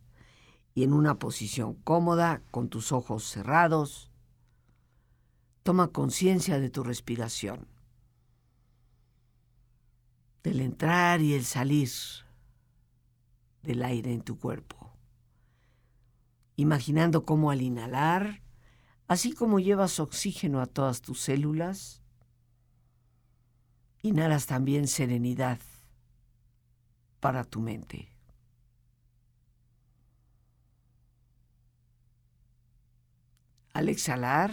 Y 0.74 0.83
en 0.83 0.92
una 0.92 1.18
posición 1.18 1.74
cómoda, 1.74 2.42
con 2.50 2.68
tus 2.68 2.92
ojos 2.92 3.24
cerrados, 3.24 4.11
toma 5.62 5.88
conciencia 5.88 6.59
de 6.59 6.70
tu 6.70 6.83
respiración, 6.83 7.66
del 10.46 10.61
entrar 10.61 11.22
y 11.22 11.35
el 11.35 11.44
salir 11.44 11.90
del 13.64 13.82
aire 13.82 14.12
en 14.12 14.22
tu 14.22 14.38
cuerpo, 14.38 14.92
imaginando 16.54 17.24
cómo 17.24 17.50
al 17.50 17.62
inhalar, 17.62 18.44
así 19.09 19.32
como 19.32 19.59
llevas 19.59 19.98
oxígeno 19.98 20.61
a 20.61 20.66
todas 20.66 21.02
tus 21.02 21.18
células, 21.18 22.00
inhalas 24.02 24.46
también 24.46 24.87
serenidad 24.87 25.59
para 27.18 27.42
tu 27.42 27.61
mente. 27.61 28.16
Al 33.72 33.88
exhalar, 33.88 34.52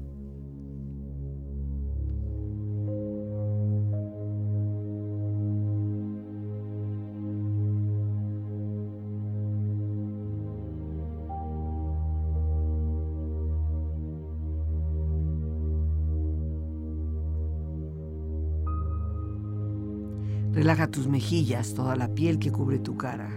Relaja 20.71 20.87
tus 20.89 21.05
mejillas, 21.05 21.73
toda 21.73 21.97
la 21.97 22.07
piel 22.07 22.39
que 22.39 22.49
cubre 22.49 22.79
tu 22.79 22.95
cara. 22.95 23.29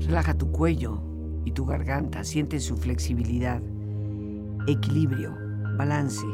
Relaja 0.00 0.34
tu 0.34 0.50
cuello, 0.50 1.07
garganta. 1.88 2.22
Siente 2.22 2.60
su 2.60 2.76
flexibilidad, 2.76 3.62
equilibrio, 4.66 5.34
balance. 5.76 6.26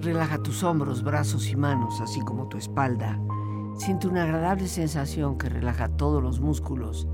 Relaja 0.00 0.38
tus 0.42 0.62
hombros, 0.62 1.02
brazos 1.02 1.48
y 1.48 1.56
manos, 1.56 2.00
así 2.00 2.20
como 2.20 2.48
tu 2.48 2.56
espalda 2.58 3.18
Siente 3.76 4.06
una 4.06 4.22
agradable 4.22 4.68
sensación 4.68 5.38
que 5.38 5.48
relaja 5.48 5.88
todos 5.88 6.22
los 6.22 6.40
músculos 6.40 7.08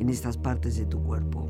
en 0.00 0.08
estas 0.08 0.36
partes 0.36 0.76
de 0.76 0.86
tu 0.86 1.02
cuerpo. 1.02 1.49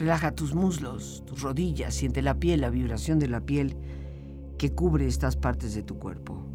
Relaja 0.00 0.34
tus 0.34 0.54
muslos, 0.54 1.22
tus 1.26 1.42
rodillas, 1.42 1.92
siente 1.92 2.22
la 2.22 2.40
piel, 2.40 2.62
la 2.62 2.70
vibración 2.70 3.18
de 3.18 3.28
la 3.28 3.42
piel 3.42 3.76
que 4.56 4.72
cubre 4.72 5.06
estas 5.06 5.36
partes 5.36 5.74
de 5.74 5.82
tu 5.82 5.98
cuerpo. 5.98 6.49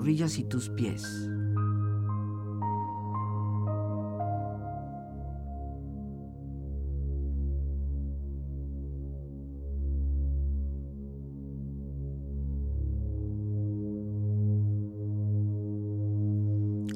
Pantorrillas 0.00 0.38
y 0.38 0.44
tus 0.44 0.70
pies. 0.70 1.28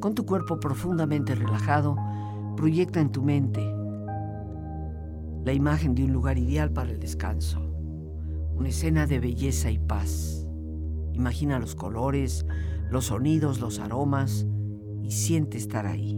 Con 0.01 0.14
tu 0.14 0.25
cuerpo 0.27 0.61
profundamente 0.61 1.35
relajado, 1.35 1.97
proyecta 2.57 3.01
en 3.01 3.11
tu 3.11 3.23
mente 3.23 3.61
la 5.45 5.53
imagen 5.53 5.95
de 5.95 6.05
un 6.05 6.12
lugar 6.12 6.38
ideal 6.38 6.71
para 6.71 6.90
el 6.90 7.01
descanso, 7.01 7.61
una 8.55 8.69
escena 8.69 9.07
de 9.07 9.21
belleza 9.21 9.71
y 9.71 9.79
paz. 9.79 10.47
Imagina 11.12 11.59
los 11.59 11.75
colores, 11.75 12.45
los 12.95 13.07
sonidos, 13.07 13.59
los 13.59 13.81
aromas 13.81 14.47
y 15.03 15.11
siente 15.11 15.59
estar 15.59 15.85
ahí. 15.85 16.17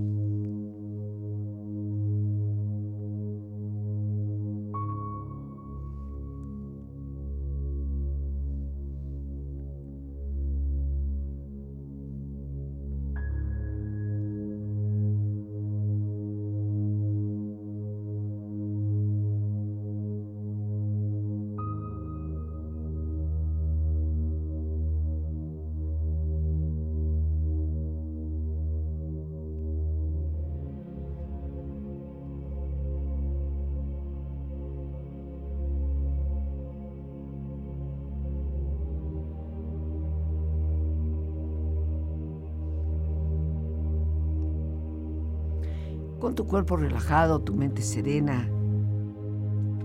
Cuerpo 46.46 46.76
relajado, 46.76 47.40
tu 47.40 47.54
mente 47.54 47.82
serena, 47.82 48.48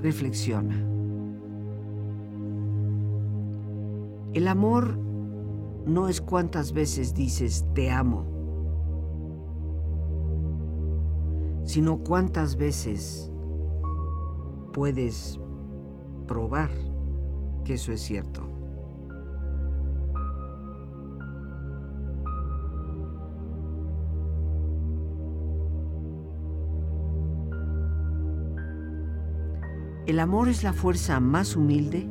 reflexiona. 0.01 0.75
El 4.33 4.47
amor 4.47 4.97
no 5.85 6.07
es 6.07 6.21
cuántas 6.21 6.71
veces 6.73 7.13
dices 7.13 7.65
te 7.73 7.91
amo, 7.91 8.25
sino 11.65 11.97
cuántas 11.97 12.55
veces 12.55 13.31
puedes 14.71 15.39
probar 16.27 16.69
que 17.65 17.73
eso 17.73 17.91
es 17.91 18.01
cierto. 18.01 18.50
El 30.07 30.19
amor 30.19 30.49
es 30.49 30.63
la 30.63 30.73
fuerza 30.73 31.19
más 31.19 31.55
humilde, 31.55 32.09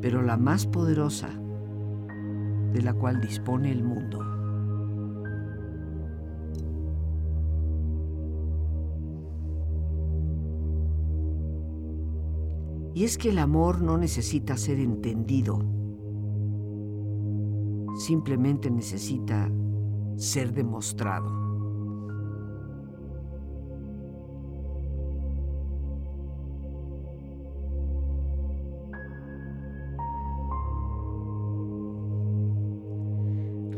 pero 0.00 0.22
la 0.22 0.38
más 0.38 0.66
poderosa 0.66 1.28
de 2.72 2.80
la 2.82 2.94
cual 2.94 3.20
dispone 3.20 3.70
el 3.70 3.84
mundo. 3.84 4.20
Y 12.94 13.04
es 13.04 13.18
que 13.18 13.28
el 13.28 13.38
amor 13.38 13.82
no 13.82 13.98
necesita 13.98 14.56
ser 14.56 14.80
entendido, 14.80 15.58
simplemente 17.98 18.70
necesita 18.70 19.50
ser 20.16 20.54
demostrado. 20.54 21.45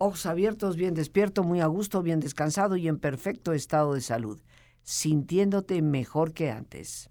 ojos 0.00 0.24
abiertos, 0.24 0.76
bien 0.76 0.94
despierto, 0.94 1.44
muy 1.44 1.60
a 1.60 1.66
gusto, 1.66 2.02
bien 2.02 2.20
descansado 2.20 2.76
y 2.76 2.88
en 2.88 2.98
perfecto 2.98 3.52
estado 3.52 3.92
de 3.92 4.00
salud, 4.00 4.40
sintiéndote 4.82 5.82
mejor 5.82 6.32
que 6.32 6.50
antes. 6.50 7.10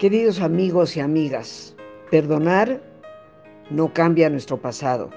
Queridos 0.00 0.40
amigos 0.40 0.96
y 0.96 1.00
amigas, 1.00 1.76
perdonar 2.10 2.80
no 3.68 3.92
cambia 3.92 4.30
nuestro 4.30 4.56
pasado, 4.56 5.10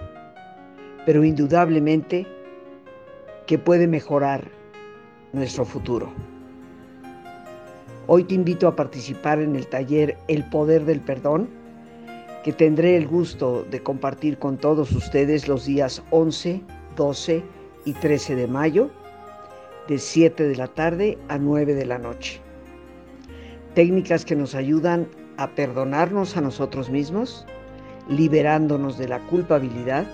pero 1.06 1.24
indudablemente 1.24 2.28
que 3.47 3.58
puede 3.58 3.88
mejorar 3.88 4.52
nuestro 5.32 5.63
futuro. 5.63 6.12
Hoy 8.08 8.24
te 8.24 8.34
invito 8.34 8.68
a 8.68 8.76
participar 8.76 9.40
en 9.40 9.56
el 9.56 9.68
taller 9.68 10.18
El 10.28 10.44
Poder 10.50 10.86
del 10.86 11.02
Perdón, 11.02 11.48
que 12.44 12.52
tendré 12.52 12.98
el 12.98 13.08
gusto 13.08 13.64
de 13.70 13.84
compartir 13.84 14.40
con 14.40 14.58
todos 14.58 14.92
ustedes 14.92 15.48
los 15.48 15.66
días 15.66 16.02
11, 16.10 16.62
12 16.96 17.44
y 17.86 17.94
13 17.94 18.36
de 18.36 18.48
mayo, 18.48 18.90
de 19.88 20.00
7 20.00 20.48
de 20.48 20.56
la 20.56 20.68
tarde 20.68 21.20
a 21.30 21.38
9 21.38 21.76
de 21.76 21.86
la 21.86 22.00
noche. 22.00 22.42
Técnicas 23.76 24.26
que 24.26 24.36
nos 24.36 24.56
ayudan 24.56 25.08
a 25.38 25.52
perdonarnos 25.52 26.36
a 26.36 26.42
nosotros 26.42 26.90
mismos, 26.90 27.46
liberándonos 28.10 28.98
de 28.98 29.10
la 29.10 29.20
culpabilidad 29.28 30.08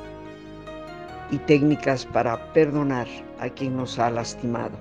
y 1.31 1.37
técnicas 1.37 2.05
para 2.05 2.51
perdonar 2.51 3.07
a 3.39 3.47
quien 3.47 3.77
nos 3.77 3.97
ha 3.97 4.11
lastimado 4.11 4.77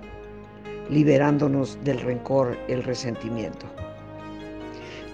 liberándonos 0.91 1.79
del 1.85 2.01
rencor, 2.01 2.57
el 2.69 2.83
resentimiento. 2.83 3.67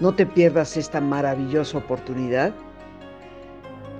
No 0.00 0.14
te 0.14 0.26
pierdas 0.26 0.76
esta 0.76 1.00
maravillosa 1.00 1.78
oportunidad 1.78 2.52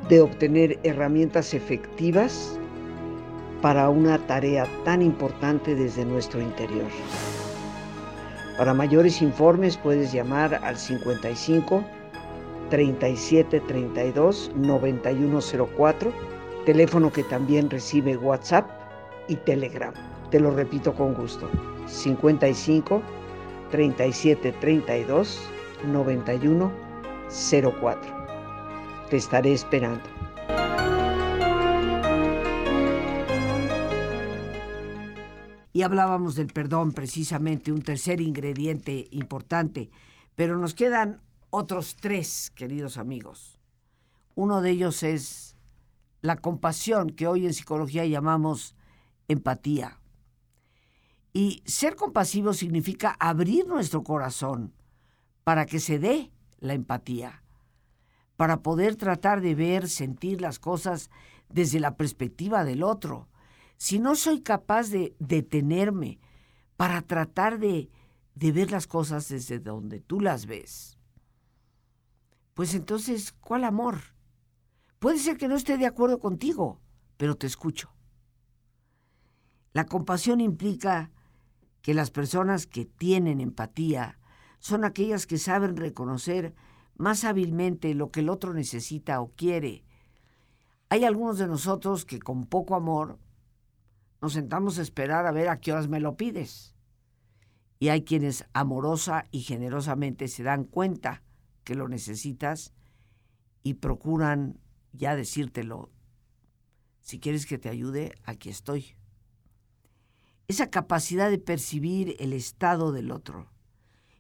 de 0.09 0.21
obtener 0.21 0.79
herramientas 0.83 1.55
efectivas 1.55 2.59
para 3.61 3.89
una 3.89 4.19
tarea 4.27 4.67
tan 4.85 5.01
importante 5.03 5.75
desde 5.75 6.05
nuestro 6.05 6.41
interior. 6.41 6.89
Para 8.59 8.75
mayores 8.75 9.23
informes 9.23 9.77
puedes 9.77 10.13
llamar 10.13 10.55
al 10.63 10.77
55 10.77 11.85
37 12.71 13.61
32 13.61 14.51
9104, 14.57 16.13
teléfono 16.67 17.13
que 17.13 17.23
también 17.25 17.71
recibe 17.71 18.17
WhatsApp 18.17 18.69
y 19.29 19.37
Telegram. 19.37 20.12
Te 20.33 20.41
lo 20.41 20.51
repito 20.51 20.95
con 20.95 21.13
gusto. 21.13 21.47
55 21.87 23.03
37 23.71 24.53
32 24.53 25.41
91 25.85 26.73
04. 27.29 29.07
Te 29.11 29.17
estaré 29.19 29.53
esperando. 29.53 30.09
Y 35.75 35.83
hablábamos 35.83 36.35
del 36.35 36.47
perdón, 36.47 36.93
precisamente 36.93 37.71
un 37.71 37.83
tercer 37.83 38.23
ingrediente 38.23 39.09
importante, 39.11 39.91
pero 40.35 40.57
nos 40.57 40.73
quedan 40.73 41.21
otros 41.51 41.97
tres, 41.97 42.51
queridos 42.55 42.97
amigos. 42.97 43.59
Uno 44.35 44.63
de 44.63 44.71
ellos 44.71 45.03
es 45.03 45.57
la 46.23 46.37
compasión, 46.37 47.11
que 47.11 47.27
hoy 47.27 47.45
en 47.45 47.53
psicología 47.53 48.07
llamamos 48.07 48.75
empatía. 49.29 49.99
Y 51.33 51.63
ser 51.65 51.97
compasivo 51.97 52.53
significa 52.53 53.17
abrir 53.19 53.67
nuestro 53.67 54.03
corazón 54.03 54.75
para 55.45 55.67
que 55.67 55.81
se 55.81 55.99
dé 55.99 56.31
la 56.59 56.75
empatía, 56.75 57.43
para 58.37 58.63
poder 58.63 58.97
tratar 58.97 59.41
de 59.41 59.55
ver, 59.55 59.89
sentir 59.89 60.41
las 60.41 60.59
cosas 60.59 61.11
desde 61.49 61.81
la 61.81 61.97
perspectiva 61.97 62.65
del 62.65 62.83
otro. 62.83 63.29
Si 63.77 63.99
no 63.99 64.15
soy 64.15 64.43
capaz 64.43 64.91
de 64.91 65.17
detenerme 65.19 66.21
para 66.77 67.03
tratar 67.03 67.59
de, 67.59 67.91
ver 68.35 68.71
las 68.71 68.87
cosas 68.87 69.29
desde 69.29 69.59
donde 69.59 70.01
tú 70.01 70.21
las 70.21 70.47
ves, 70.47 70.99
pues 72.55 72.75
entonces, 72.75 73.33
¿cuál 73.33 73.65
amor? 73.65 73.99
Puede 74.99 75.19
ser 75.19 75.37
que 75.39 75.49
no 75.49 75.57
esté 75.57 75.79
de 75.79 75.87
acuerdo 75.87 76.21
contigo, 76.21 76.81
pero 77.17 77.37
te 77.37 77.47
escucho. 77.47 77.91
La 79.73 79.87
compasión 79.87 80.41
implica 80.41 81.11
que 81.83 81.95
las 81.95 82.11
personas 82.11 82.67
que 82.67 82.87
tienen 82.87 83.41
empatía 83.41 84.19
son 84.61 84.85
aquellas 84.85 85.27
que 85.27 85.39
saben 85.39 85.77
reconocer 85.77 86.55
más 86.97 87.25
hábilmente 87.25 87.95
lo 87.95 88.11
que 88.11 88.21
el 88.21 88.29
otro 88.29 88.55
necesita 88.55 89.21
o 89.21 89.33
quiere. 89.33 89.85
Hay 90.89 91.05
algunos 91.05 91.39
de 91.39 91.49
nosotros 91.49 92.05
que 92.05 92.21
con 92.21 92.47
poco 92.47 92.77
amor 92.77 93.19
nos 94.21 94.35
sentamos 94.35 94.79
a 94.79 94.83
esperar 94.83 95.27
a 95.27 95.33
ver 95.33 95.49
a 95.49 95.61
qué 95.61 95.73
horas 95.73 95.89
me 95.89 95.99
lo 95.99 96.17
pides. 96.17 96.77
Y 97.81 97.89
hay 97.89 98.05
quienes 98.05 98.47
amorosa 98.53 99.27
y 99.33 99.41
generosamente 99.41 100.29
se 100.29 100.45
dan 100.45 100.65
cuenta 100.65 101.25
que 101.65 101.75
lo 101.75 101.89
necesitas 101.89 102.73
y 103.65 103.75
procuran 103.75 104.61
ya 104.93 105.17
decírtelo. 105.17 105.91
Si 107.01 107.19
quieres 107.19 107.47
que 107.47 107.59
te 107.59 107.69
ayude, 107.69 108.15
aquí 108.25 108.49
estoy. 108.49 108.95
Esa 110.53 110.69
capacidad 110.69 111.31
de 111.31 111.39
percibir 111.39 112.15
el 112.19 112.35
estado 112.35 112.93
del 112.93 113.11
otro. 113.11 113.49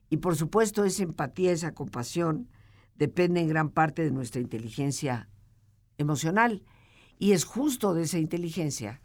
Y 0.08 0.16
por 0.16 0.34
supuesto 0.34 0.82
esa 0.82 1.02
empatía, 1.02 1.52
esa 1.52 1.74
compasión, 1.74 2.48
depende 2.96 3.42
en 3.42 3.48
gran 3.48 3.68
parte 3.68 4.02
de 4.02 4.12
nuestra 4.12 4.40
inteligencia 4.40 5.28
emocional. 5.98 6.64
Y 7.18 7.32
es 7.32 7.44
justo 7.44 7.92
de 7.92 8.04
esa 8.04 8.16
inteligencia 8.16 9.02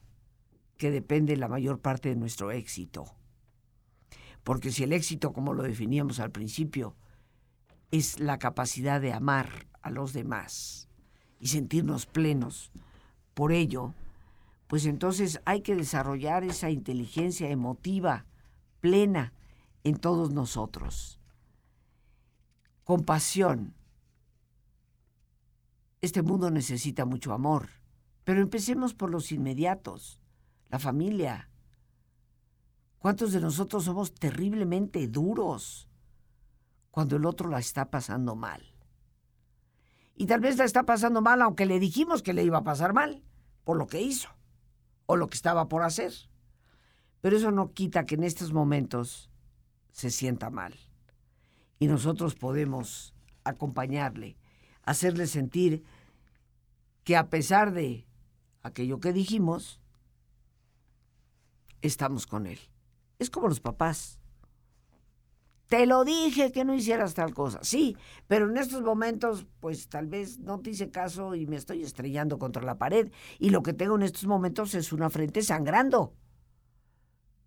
que 0.78 0.90
depende 0.90 1.36
la 1.36 1.50
mayor 1.50 1.82
parte 1.82 2.08
de 2.08 2.16
nuestro 2.16 2.52
éxito. 2.52 3.04
Porque 4.46 4.72
si 4.72 4.84
el 4.84 4.94
éxito, 4.94 5.34
como 5.34 5.54
lo 5.54 5.64
definíamos 5.64 6.22
al 6.22 6.32
principio, 6.32 6.96
es 7.92 8.22
la 8.22 8.40
capacidad 8.40 9.02
de 9.02 9.12
amar 9.12 9.68
a 9.82 9.90
los 9.90 10.14
demás 10.14 10.88
y 11.42 11.48
sentirnos 11.48 12.06
plenos. 12.06 12.72
Por 13.34 13.52
ello, 13.52 13.94
pues 14.68 14.86
entonces 14.86 15.42
hay 15.46 15.62
que 15.62 15.76
desarrollar 15.76 16.44
esa 16.44 16.70
inteligencia 16.70 17.50
emotiva 17.50 18.26
plena 18.80 19.34
en 19.84 19.98
todos 19.98 20.32
nosotros. 20.32 21.20
Compasión. 22.84 23.74
Este 26.02 26.22
mundo 26.22 26.52
necesita 26.52 27.06
mucho 27.06 27.34
amor, 27.34 27.70
pero 28.24 28.42
empecemos 28.42 28.94
por 28.94 29.10
los 29.10 29.32
inmediatos, 29.32 30.20
la 30.70 30.80
familia. 30.80 31.50
¿Cuántos 33.00 33.32
de 33.32 33.40
nosotros 33.40 33.86
somos 33.86 34.14
terriblemente 34.14 35.08
duros? 35.08 35.88
cuando 36.98 37.16
el 37.16 37.28
otro 37.28 37.48
la 37.48 37.60
está 37.60 37.92
pasando 37.92 38.36
mal. 38.36 38.74
Y 40.16 40.26
tal 40.26 40.40
vez 40.40 40.58
la 40.58 40.66
está 40.66 40.82
pasando 40.82 41.22
mal 41.22 41.44
aunque 41.44 41.68
le 41.68 41.80
dijimos 41.80 42.24
que 42.24 42.34
le 42.34 42.44
iba 42.44 42.58
a 42.58 42.64
pasar 42.64 42.92
mal 42.92 43.22
por 43.64 43.78
lo 43.78 43.86
que 43.86 44.02
hizo 44.02 44.37
o 45.08 45.16
lo 45.16 45.28
que 45.28 45.36
estaba 45.36 45.68
por 45.68 45.82
hacer. 45.82 46.14
Pero 47.22 47.36
eso 47.36 47.50
no 47.50 47.74
quita 47.74 48.06
que 48.06 48.16
en 48.16 48.24
estos 48.24 48.54
momentos 48.54 49.32
se 49.92 50.12
sienta 50.12 50.52
mal. 50.52 50.76
Y 51.80 51.88
nosotros 51.88 52.36
podemos 52.36 53.16
acompañarle, 53.44 54.38
hacerle 54.84 55.26
sentir 55.26 55.84
que 57.04 57.18
a 57.18 57.30
pesar 57.30 57.74
de 57.74 58.06
aquello 58.62 59.00
que 59.00 59.14
dijimos, 59.14 59.80
estamos 61.82 62.28
con 62.28 62.46
él. 62.46 62.60
Es 63.18 63.30
como 63.30 63.48
los 63.48 63.60
papás. 63.60 64.20
Te 65.68 65.86
lo 65.86 66.06
dije 66.06 66.54
que 66.54 66.64
no 66.64 66.74
hicieras 66.74 67.14
tal 67.14 67.34
cosa. 67.34 67.60
Sí, 67.62 67.98
pero 68.28 68.50
en 68.50 68.58
estos 68.58 68.82
momentos, 68.82 69.46
pues 69.60 69.90
tal 69.90 70.08
vez 70.08 70.40
no 70.40 70.62
te 70.62 70.70
hice 70.70 70.92
caso 70.92 71.36
y 71.36 71.46
me 71.46 71.58
estoy 71.58 71.84
estrellando 71.84 72.40
contra 72.40 72.64
la 72.64 72.78
pared. 72.78 73.12
Y 73.38 73.50
lo 73.50 73.64
que 73.64 73.74
tengo 73.74 73.96
en 73.96 74.04
estos 74.04 74.26
momentos 74.26 74.74
es 74.76 74.94
una 74.94 75.10
frente 75.10 75.42
sangrando. 75.42 76.14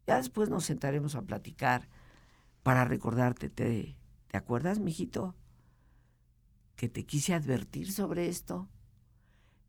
Ya 0.06 0.16
después 0.16 0.50
nos 0.50 0.64
sentaremos 0.64 1.14
a 1.14 1.22
platicar 1.22 1.88
para 2.62 2.84
recordarte. 2.84 3.48
¿Te, 3.48 3.96
¿te 4.26 4.36
acuerdas, 4.36 4.80
mijito? 4.80 5.34
Que 6.76 6.90
te 6.90 7.06
quise 7.06 7.32
advertir 7.32 7.90
sobre 7.90 8.28
esto. 8.28 8.68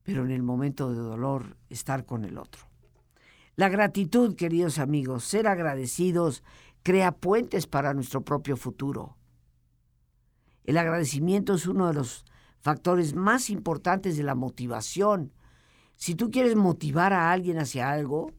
Pero 0.03 0.25
en 0.25 0.31
el 0.31 0.43
momento 0.43 0.91
de 0.91 0.99
dolor, 0.99 1.55
estar 1.69 2.05
con 2.05 2.25
el 2.25 2.37
otro. 2.37 2.71
La 3.55 3.69
gratitud, 3.69 4.35
queridos 4.35 4.79
amigos, 4.79 5.23
ser 5.23 5.47
agradecidos 5.47 6.43
crea 6.83 7.11
puentes 7.11 7.67
para 7.67 7.93
nuestro 7.93 8.23
propio 8.23 8.57
futuro. 8.57 9.17
El 10.63 10.77
agradecimiento 10.77 11.55
es 11.55 11.67
uno 11.67 11.87
de 11.87 11.93
los 11.93 12.25
factores 12.59 13.15
más 13.15 13.49
importantes 13.49 14.17
de 14.17 14.23
la 14.23 14.35
motivación. 14.35 15.33
Si 15.95 16.15
tú 16.15 16.31
quieres 16.31 16.55
motivar 16.55 17.13
a 17.13 17.31
alguien 17.31 17.59
hacia 17.59 17.91
algo, 17.91 18.31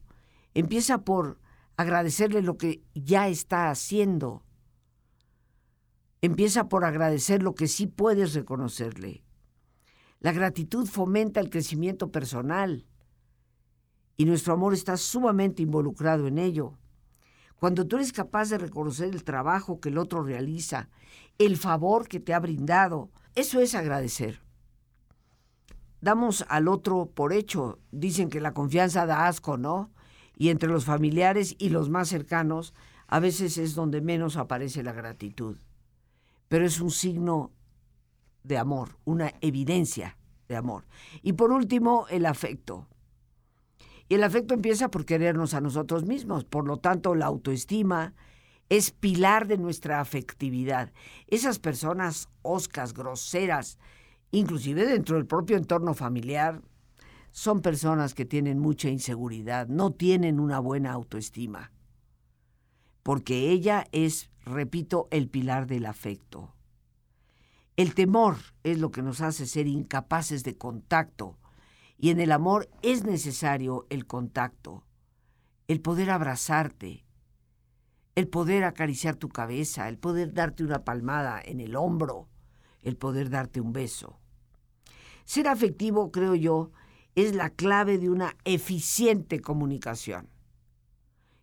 empieza 0.53 0.99
por 0.99 1.39
agradecerle 1.77 2.41
lo 2.41 2.57
que 2.57 2.81
ya 2.93 3.27
está 3.27 3.69
haciendo. 3.69 4.43
Empieza 6.21 6.69
por 6.69 6.85
agradecer 6.85 7.43
lo 7.43 7.53
que 7.53 7.67
sí 7.67 7.87
puedes 7.87 8.33
reconocerle. 8.33 9.23
La 10.19 10.31
gratitud 10.31 10.87
fomenta 10.87 11.41
el 11.41 11.49
crecimiento 11.49 12.11
personal 12.11 12.85
y 14.15 14.23
nuestro 14.23 14.53
amor 14.53 14.73
está 14.73 14.95
sumamente 14.95 15.61
involucrado 15.61 16.27
en 16.27 16.37
ello. 16.37 16.77
Cuando 17.63 17.87
tú 17.87 17.95
eres 17.95 18.11
capaz 18.11 18.49
de 18.49 18.57
reconocer 18.57 19.07
el 19.07 19.23
trabajo 19.23 19.79
que 19.79 19.87
el 19.87 19.97
otro 19.97 20.21
realiza, 20.21 20.89
el 21.37 21.55
favor 21.55 22.09
que 22.09 22.19
te 22.19 22.33
ha 22.33 22.39
brindado, 22.41 23.09
eso 23.35 23.61
es 23.61 23.73
agradecer. 23.73 24.41
Damos 26.01 26.43
al 26.49 26.67
otro 26.67 27.05
por 27.05 27.31
hecho. 27.31 27.79
Dicen 27.89 28.29
que 28.29 28.41
la 28.41 28.53
confianza 28.53 29.05
da 29.05 29.27
asco, 29.27 29.57
¿no? 29.57 29.93
Y 30.35 30.49
entre 30.49 30.67
los 30.67 30.83
familiares 30.83 31.55
y 31.57 31.69
los 31.69 31.89
más 31.89 32.09
cercanos, 32.09 32.73
a 33.07 33.21
veces 33.21 33.57
es 33.57 33.75
donde 33.75 34.01
menos 34.01 34.35
aparece 34.35 34.83
la 34.83 34.91
gratitud. 34.91 35.55
Pero 36.49 36.65
es 36.65 36.81
un 36.81 36.91
signo 36.91 37.53
de 38.43 38.57
amor, 38.57 38.97
una 39.05 39.31
evidencia 39.39 40.17
de 40.49 40.57
amor. 40.57 40.83
Y 41.21 41.31
por 41.31 41.53
último, 41.53 42.07
el 42.09 42.25
afecto. 42.25 42.89
Y 44.09 44.15
el 44.15 44.23
afecto 44.23 44.53
empieza 44.53 44.89
por 44.89 45.05
querernos 45.05 45.53
a 45.53 45.61
nosotros 45.61 46.05
mismos. 46.05 46.43
Por 46.45 46.67
lo 46.67 46.77
tanto, 46.77 47.15
la 47.15 47.25
autoestima 47.25 48.13
es 48.69 48.91
pilar 48.91 49.47
de 49.47 49.57
nuestra 49.57 49.99
afectividad. 49.99 50.91
Esas 51.27 51.59
personas 51.59 52.29
oscas, 52.41 52.93
groseras, 52.93 53.77
inclusive 54.31 54.85
dentro 54.85 55.15
del 55.15 55.25
propio 55.25 55.57
entorno 55.57 55.93
familiar, 55.93 56.61
son 57.31 57.61
personas 57.61 58.13
que 58.13 58.25
tienen 58.25 58.59
mucha 58.59 58.89
inseguridad, 58.89 59.67
no 59.67 59.91
tienen 59.91 60.39
una 60.39 60.59
buena 60.59 60.91
autoestima. 60.91 61.71
Porque 63.01 63.49
ella 63.49 63.85
es, 63.91 64.29
repito, 64.45 65.07
el 65.11 65.29
pilar 65.29 65.65
del 65.65 65.85
afecto. 65.85 66.53
El 67.75 67.95
temor 67.95 68.37
es 68.63 68.77
lo 68.77 68.91
que 68.91 69.01
nos 69.01 69.21
hace 69.21 69.47
ser 69.47 69.67
incapaces 69.67 70.43
de 70.43 70.55
contacto 70.57 71.37
y 71.97 72.09
en 72.09 72.19
el 72.19 72.31
amor 72.31 72.69
es 72.81 73.03
necesario 73.03 73.85
el 73.89 74.05
contacto, 74.05 74.83
el 75.67 75.81
poder 75.81 76.09
abrazarte, 76.11 77.05
el 78.15 78.27
poder 78.27 78.63
acariciar 78.63 79.15
tu 79.15 79.29
cabeza, 79.29 79.87
el 79.89 79.97
poder 79.97 80.33
darte 80.33 80.63
una 80.63 80.83
palmada 80.83 81.41
en 81.43 81.59
el 81.59 81.75
hombro, 81.75 82.29
el 82.81 82.97
poder 82.97 83.29
darte 83.29 83.61
un 83.61 83.73
beso. 83.73 84.19
Ser 85.25 85.47
afectivo, 85.47 86.11
creo 86.11 86.35
yo, 86.35 86.71
es 87.15 87.33
la 87.35 87.49
clave 87.49 87.97
de 87.97 88.09
una 88.09 88.35
eficiente 88.43 89.39
comunicación. 89.39 90.29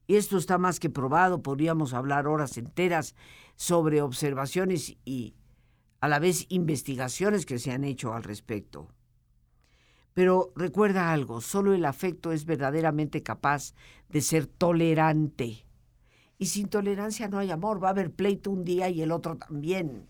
Y 0.06 0.16
esto 0.16 0.36
está 0.36 0.58
más 0.58 0.80
que 0.80 0.90
probado, 0.90 1.42
podríamos 1.42 1.94
hablar 1.94 2.26
horas 2.26 2.56
enteras 2.58 3.14
sobre 3.56 4.02
observaciones 4.02 4.96
y 5.04 5.34
a 6.00 6.08
la 6.08 6.18
vez 6.18 6.46
investigaciones 6.48 7.46
que 7.46 7.58
se 7.58 7.70
han 7.70 7.84
hecho 7.84 8.12
al 8.12 8.24
respecto. 8.24 8.88
Pero 10.14 10.52
recuerda 10.56 11.12
algo, 11.12 11.40
solo 11.40 11.72
el 11.72 11.84
afecto 11.84 12.32
es 12.32 12.44
verdaderamente 12.44 13.22
capaz 13.22 13.74
de 14.08 14.20
ser 14.20 14.46
tolerante. 14.46 15.64
Y 16.38 16.46
sin 16.46 16.68
tolerancia 16.68 17.28
no 17.28 17.38
hay 17.38 17.50
amor, 17.50 17.82
va 17.82 17.88
a 17.88 17.92
haber 17.92 18.12
pleito 18.12 18.50
un 18.50 18.64
día 18.64 18.88
y 18.88 19.02
el 19.02 19.12
otro 19.12 19.36
también. 19.36 20.08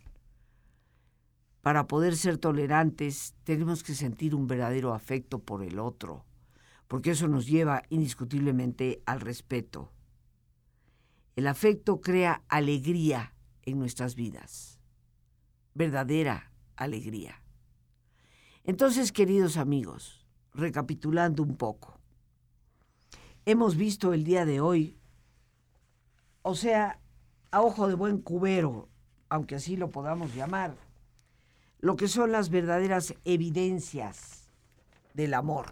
Para 1.63 1.87
poder 1.87 2.17
ser 2.17 2.39
tolerantes 2.39 3.35
tenemos 3.45 3.83
que 3.83 3.95
sentir 3.95 4.35
un 4.35 4.47
verdadero 4.47 4.95
afecto 4.95 5.41
por 5.41 5.63
el 5.63 5.79
otro, 5.79 6.25
porque 6.89 7.11
eso 7.11 7.29
nos 7.29 7.47
lleva 7.47 7.83
indiscutiblemente 7.91 9.03
al 9.05 9.21
respeto. 9.21 9.93
El 11.37 11.47
afecto 11.47 12.01
crea 12.01 12.43
alegría 12.49 13.35
en 13.63 13.79
nuestras 13.79 14.15
vidas, 14.15 14.81
verdadera 15.75 16.51
alegría. 16.77 17.43
Entonces, 18.65 19.13
queridos 19.13 19.57
amigos, 19.57 20.27
recapitulando 20.55 21.43
un 21.43 21.57
poco, 21.57 21.99
hemos 23.47 23.77
visto 23.77 24.13
el 24.13 24.25
día 24.25 24.45
de 24.45 24.61
hoy, 24.61 24.99
o 26.43 26.55
sea, 26.55 27.01
a 27.51 27.63
ojo 27.63 27.89
de 27.89 27.95
buen 27.95 28.19
cubero, 28.19 28.89
aunque 29.29 29.57
así 29.57 29.77
lo 29.77 29.91
podamos 29.91 30.35
llamar, 30.35 30.77
lo 31.81 31.97
que 31.97 32.09
son 32.09 32.33
las 32.33 32.51
verdaderas 32.51 33.15
evidencias 33.25 34.51
del 35.15 35.35
amor, 35.35 35.67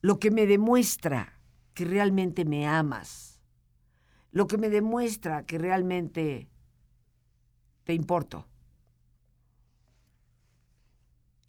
lo 0.00 0.18
que 0.18 0.30
me 0.30 0.46
demuestra 0.46 1.38
que 1.74 1.84
realmente 1.84 2.44
me 2.44 2.66
amas, 2.66 3.40
lo 4.30 4.46
que 4.46 4.56
me 4.56 4.70
demuestra 4.70 5.44
que 5.44 5.58
realmente 5.58 6.48
te 7.84 7.94
importo. 7.94 8.46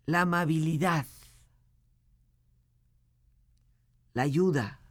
La 0.05 0.21
amabilidad, 0.21 1.05
la 4.13 4.23
ayuda, 4.23 4.81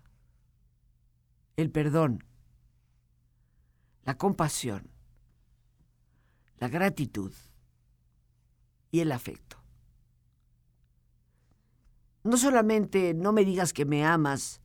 el 1.56 1.70
perdón, 1.70 2.24
la 4.04 4.16
compasión, 4.16 4.90
la 6.58 6.68
gratitud 6.68 7.32
y 8.90 9.00
el 9.00 9.12
afecto. 9.12 9.58
No 12.24 12.36
solamente 12.36 13.14
no 13.14 13.32
me 13.32 13.44
digas 13.44 13.72
que 13.72 13.84
me 13.84 14.04
amas 14.04 14.60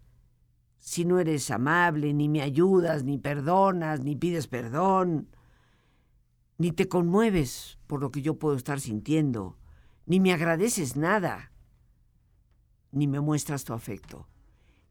si 0.78 1.06
no 1.06 1.20
eres 1.20 1.52
amable, 1.52 2.14
ni 2.14 2.30
me 2.30 2.42
ayudas, 2.42 3.04
ni 3.04 3.18
perdonas, 3.18 4.00
ni 4.02 4.16
pides 4.16 4.48
perdón, 4.48 5.28
ni 6.58 6.72
te 6.72 6.88
conmueves 6.88 7.78
por 7.88 8.00
lo 8.00 8.12
que 8.12 8.22
yo 8.22 8.40
puedo 8.40 8.56
estar 8.56 8.80
sintiendo, 8.80 9.58
ni 10.08 10.20
me 10.20 10.34
agradeces 10.34 10.96
nada, 10.96 11.52
ni 12.92 13.08
me 13.08 13.20
muestras 13.20 13.66
tu 13.66 13.74
afecto 13.74 14.28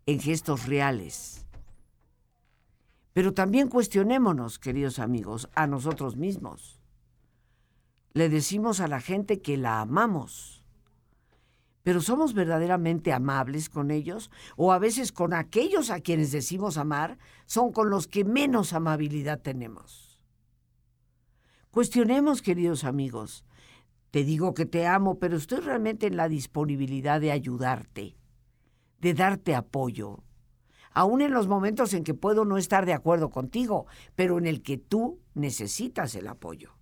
en 0.04 0.20
gestos 0.20 0.66
reales. 0.66 1.46
Pero 3.14 3.32
también 3.32 3.68
cuestionémonos, 3.68 4.58
queridos 4.58 4.98
amigos, 4.98 5.48
a 5.54 5.66
nosotros 5.66 6.16
mismos. 6.16 6.78
Le 8.12 8.28
decimos 8.28 8.80
a 8.80 8.88
la 8.88 9.00
gente 9.00 9.40
que 9.40 9.56
la 9.56 9.80
amamos, 9.80 10.62
pero 11.82 12.02
¿somos 12.02 12.34
verdaderamente 12.34 13.12
amables 13.12 13.70
con 13.70 13.90
ellos? 13.90 14.30
O 14.56 14.72
a 14.72 14.78
veces 14.78 15.12
con 15.12 15.32
aquellos 15.32 15.90
a 15.90 16.00
quienes 16.00 16.30
decimos 16.30 16.76
amar 16.76 17.16
son 17.46 17.72
con 17.72 17.88
los 17.88 18.06
que 18.06 18.24
menos 18.24 18.74
amabilidad 18.74 19.40
tenemos. 19.40 20.20
Cuestionemos, 21.70 22.42
queridos 22.42 22.84
amigos. 22.84 23.44
Te 24.10 24.24
digo 24.24 24.54
que 24.54 24.66
te 24.66 24.86
amo, 24.86 25.18
pero 25.18 25.36
estoy 25.36 25.60
realmente 25.60 26.06
en 26.06 26.16
la 26.16 26.28
disponibilidad 26.28 27.20
de 27.20 27.32
ayudarte, 27.32 28.16
de 29.00 29.14
darte 29.14 29.54
apoyo, 29.54 30.22
aún 30.92 31.20
en 31.20 31.32
los 31.32 31.48
momentos 31.48 31.92
en 31.92 32.04
que 32.04 32.14
puedo 32.14 32.44
no 32.44 32.56
estar 32.56 32.86
de 32.86 32.94
acuerdo 32.94 33.30
contigo, 33.30 33.86
pero 34.14 34.38
en 34.38 34.46
el 34.46 34.62
que 34.62 34.78
tú 34.78 35.20
necesitas 35.34 36.14
el 36.14 36.28
apoyo. 36.28 36.76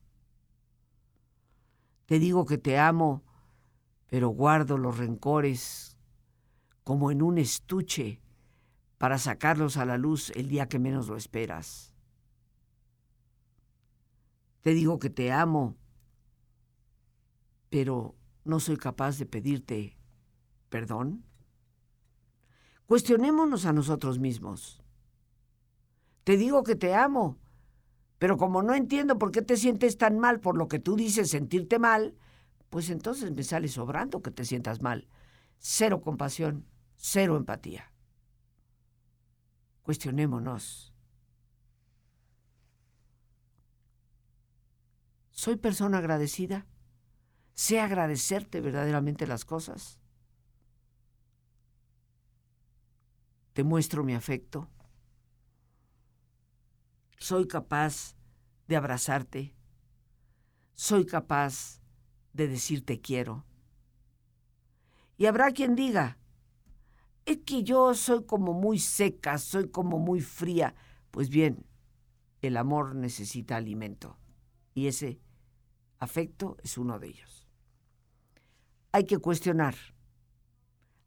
Te 2.06 2.18
digo 2.18 2.44
que 2.44 2.58
te 2.58 2.78
amo, 2.78 3.24
pero 4.08 4.28
guardo 4.28 4.78
los 4.78 4.98
rencores 4.98 5.98
como 6.84 7.10
en 7.10 7.22
un 7.22 7.38
estuche 7.38 8.20
para 8.98 9.18
sacarlos 9.18 9.76
a 9.76 9.84
la 9.84 9.98
luz 9.98 10.30
el 10.36 10.48
día 10.48 10.68
que 10.68 10.78
menos 10.78 11.08
lo 11.08 11.16
esperas. 11.16 11.94
Te 14.60 14.72
digo 14.72 14.98
que 14.98 15.10
te 15.10 15.32
amo, 15.32 15.76
pero 17.74 18.14
no 18.44 18.60
soy 18.60 18.76
capaz 18.76 19.18
de 19.18 19.26
pedirte 19.26 19.98
perdón. 20.68 21.24
Cuestionémonos 22.86 23.66
a 23.66 23.72
nosotros 23.72 24.20
mismos. 24.20 24.80
Te 26.22 26.36
digo 26.36 26.62
que 26.62 26.76
te 26.76 26.94
amo, 26.94 27.36
pero 28.20 28.36
como 28.36 28.62
no 28.62 28.74
entiendo 28.76 29.18
por 29.18 29.32
qué 29.32 29.42
te 29.42 29.56
sientes 29.56 29.98
tan 29.98 30.20
mal 30.20 30.38
por 30.38 30.56
lo 30.56 30.68
que 30.68 30.78
tú 30.78 30.94
dices 30.94 31.30
sentirte 31.30 31.80
mal, 31.80 32.14
pues 32.70 32.90
entonces 32.90 33.32
me 33.32 33.42
sale 33.42 33.66
sobrando 33.66 34.22
que 34.22 34.30
te 34.30 34.44
sientas 34.44 34.80
mal. 34.80 35.08
Cero 35.58 36.00
compasión, 36.00 36.68
cero 36.94 37.36
empatía. 37.36 37.90
Cuestionémonos. 39.82 40.94
¿Soy 45.32 45.56
persona 45.56 45.98
agradecida? 45.98 46.68
¿Sé 47.54 47.80
agradecerte 47.80 48.60
verdaderamente 48.60 49.26
las 49.26 49.44
cosas? 49.44 50.00
¿Te 53.52 53.62
muestro 53.62 54.02
mi 54.02 54.14
afecto? 54.14 54.68
¿Soy 57.18 57.46
capaz 57.46 58.16
de 58.66 58.76
abrazarte? 58.76 59.54
¿Soy 60.74 61.06
capaz 61.06 61.80
de 62.32 62.48
decirte 62.48 63.00
quiero? 63.00 63.44
Y 65.16 65.26
habrá 65.26 65.52
quien 65.52 65.76
diga, 65.76 66.18
es 67.24 67.38
que 67.46 67.62
yo 67.62 67.94
soy 67.94 68.24
como 68.24 68.52
muy 68.52 68.80
seca, 68.80 69.38
soy 69.38 69.70
como 69.70 70.00
muy 70.00 70.20
fría. 70.20 70.74
Pues 71.12 71.28
bien, 71.28 71.64
el 72.42 72.56
amor 72.56 72.96
necesita 72.96 73.56
alimento 73.56 74.18
y 74.74 74.88
ese 74.88 75.20
afecto 76.00 76.56
es 76.64 76.76
uno 76.76 76.98
de 76.98 77.08
ellos. 77.08 77.43
Hay 78.94 79.06
que 79.06 79.18
cuestionar. 79.18 79.74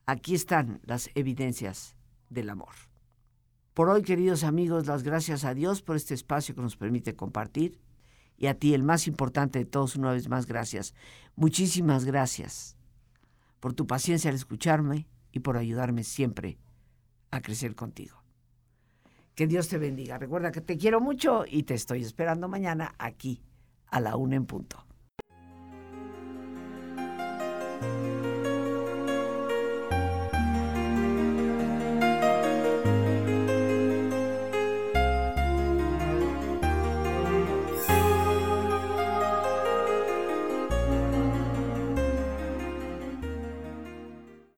Aquí 0.08 0.36
están 0.36 0.82
las 0.84 1.10
evidencias 1.16 1.96
del 2.30 2.50
amor. 2.50 2.74
Por 3.74 3.88
hoy, 3.88 4.02
queridos 4.02 4.44
amigos, 4.44 4.88
las 4.88 5.04
gracias 5.04 5.46
a 5.46 5.54
Dios 5.54 5.82
por 5.82 5.96
este 5.96 6.14
espacio 6.14 6.54
que 6.54 6.60
nos 6.60 6.76
permite 6.76 7.16
compartir. 7.16 7.80
Y 8.36 8.48
a 8.48 8.60
ti, 8.60 8.74
el 8.74 8.84
más 8.84 9.08
importante 9.08 9.60
de 9.60 9.64
todos, 9.64 9.96
una 9.96 10.12
vez 10.12 10.28
más, 10.28 10.48
gracias. 10.48 10.94
Muchísimas 11.38 12.04
gracias 12.04 12.76
por 13.62 13.74
tu 13.74 13.88
paciencia 13.88 14.32
al 14.32 14.36
escucharme 14.36 15.08
y 15.32 15.40
por 15.40 15.56
ayudarme 15.56 16.04
siempre 16.04 16.58
a 17.32 17.40
crecer 17.40 17.74
contigo. 17.74 18.22
Que 19.34 19.48
Dios 19.48 19.70
te 19.70 19.78
bendiga. 19.78 20.18
Recuerda 20.18 20.52
que 20.52 20.60
te 20.60 20.78
quiero 20.78 21.00
mucho 21.00 21.46
y 21.48 21.64
te 21.64 21.76
estoy 21.76 22.02
esperando 22.02 22.50
mañana 22.50 22.96
aquí 22.98 23.42
a 23.86 24.02
la 24.02 24.18
una 24.18 24.36
en 24.36 24.46
punto. 24.46 24.87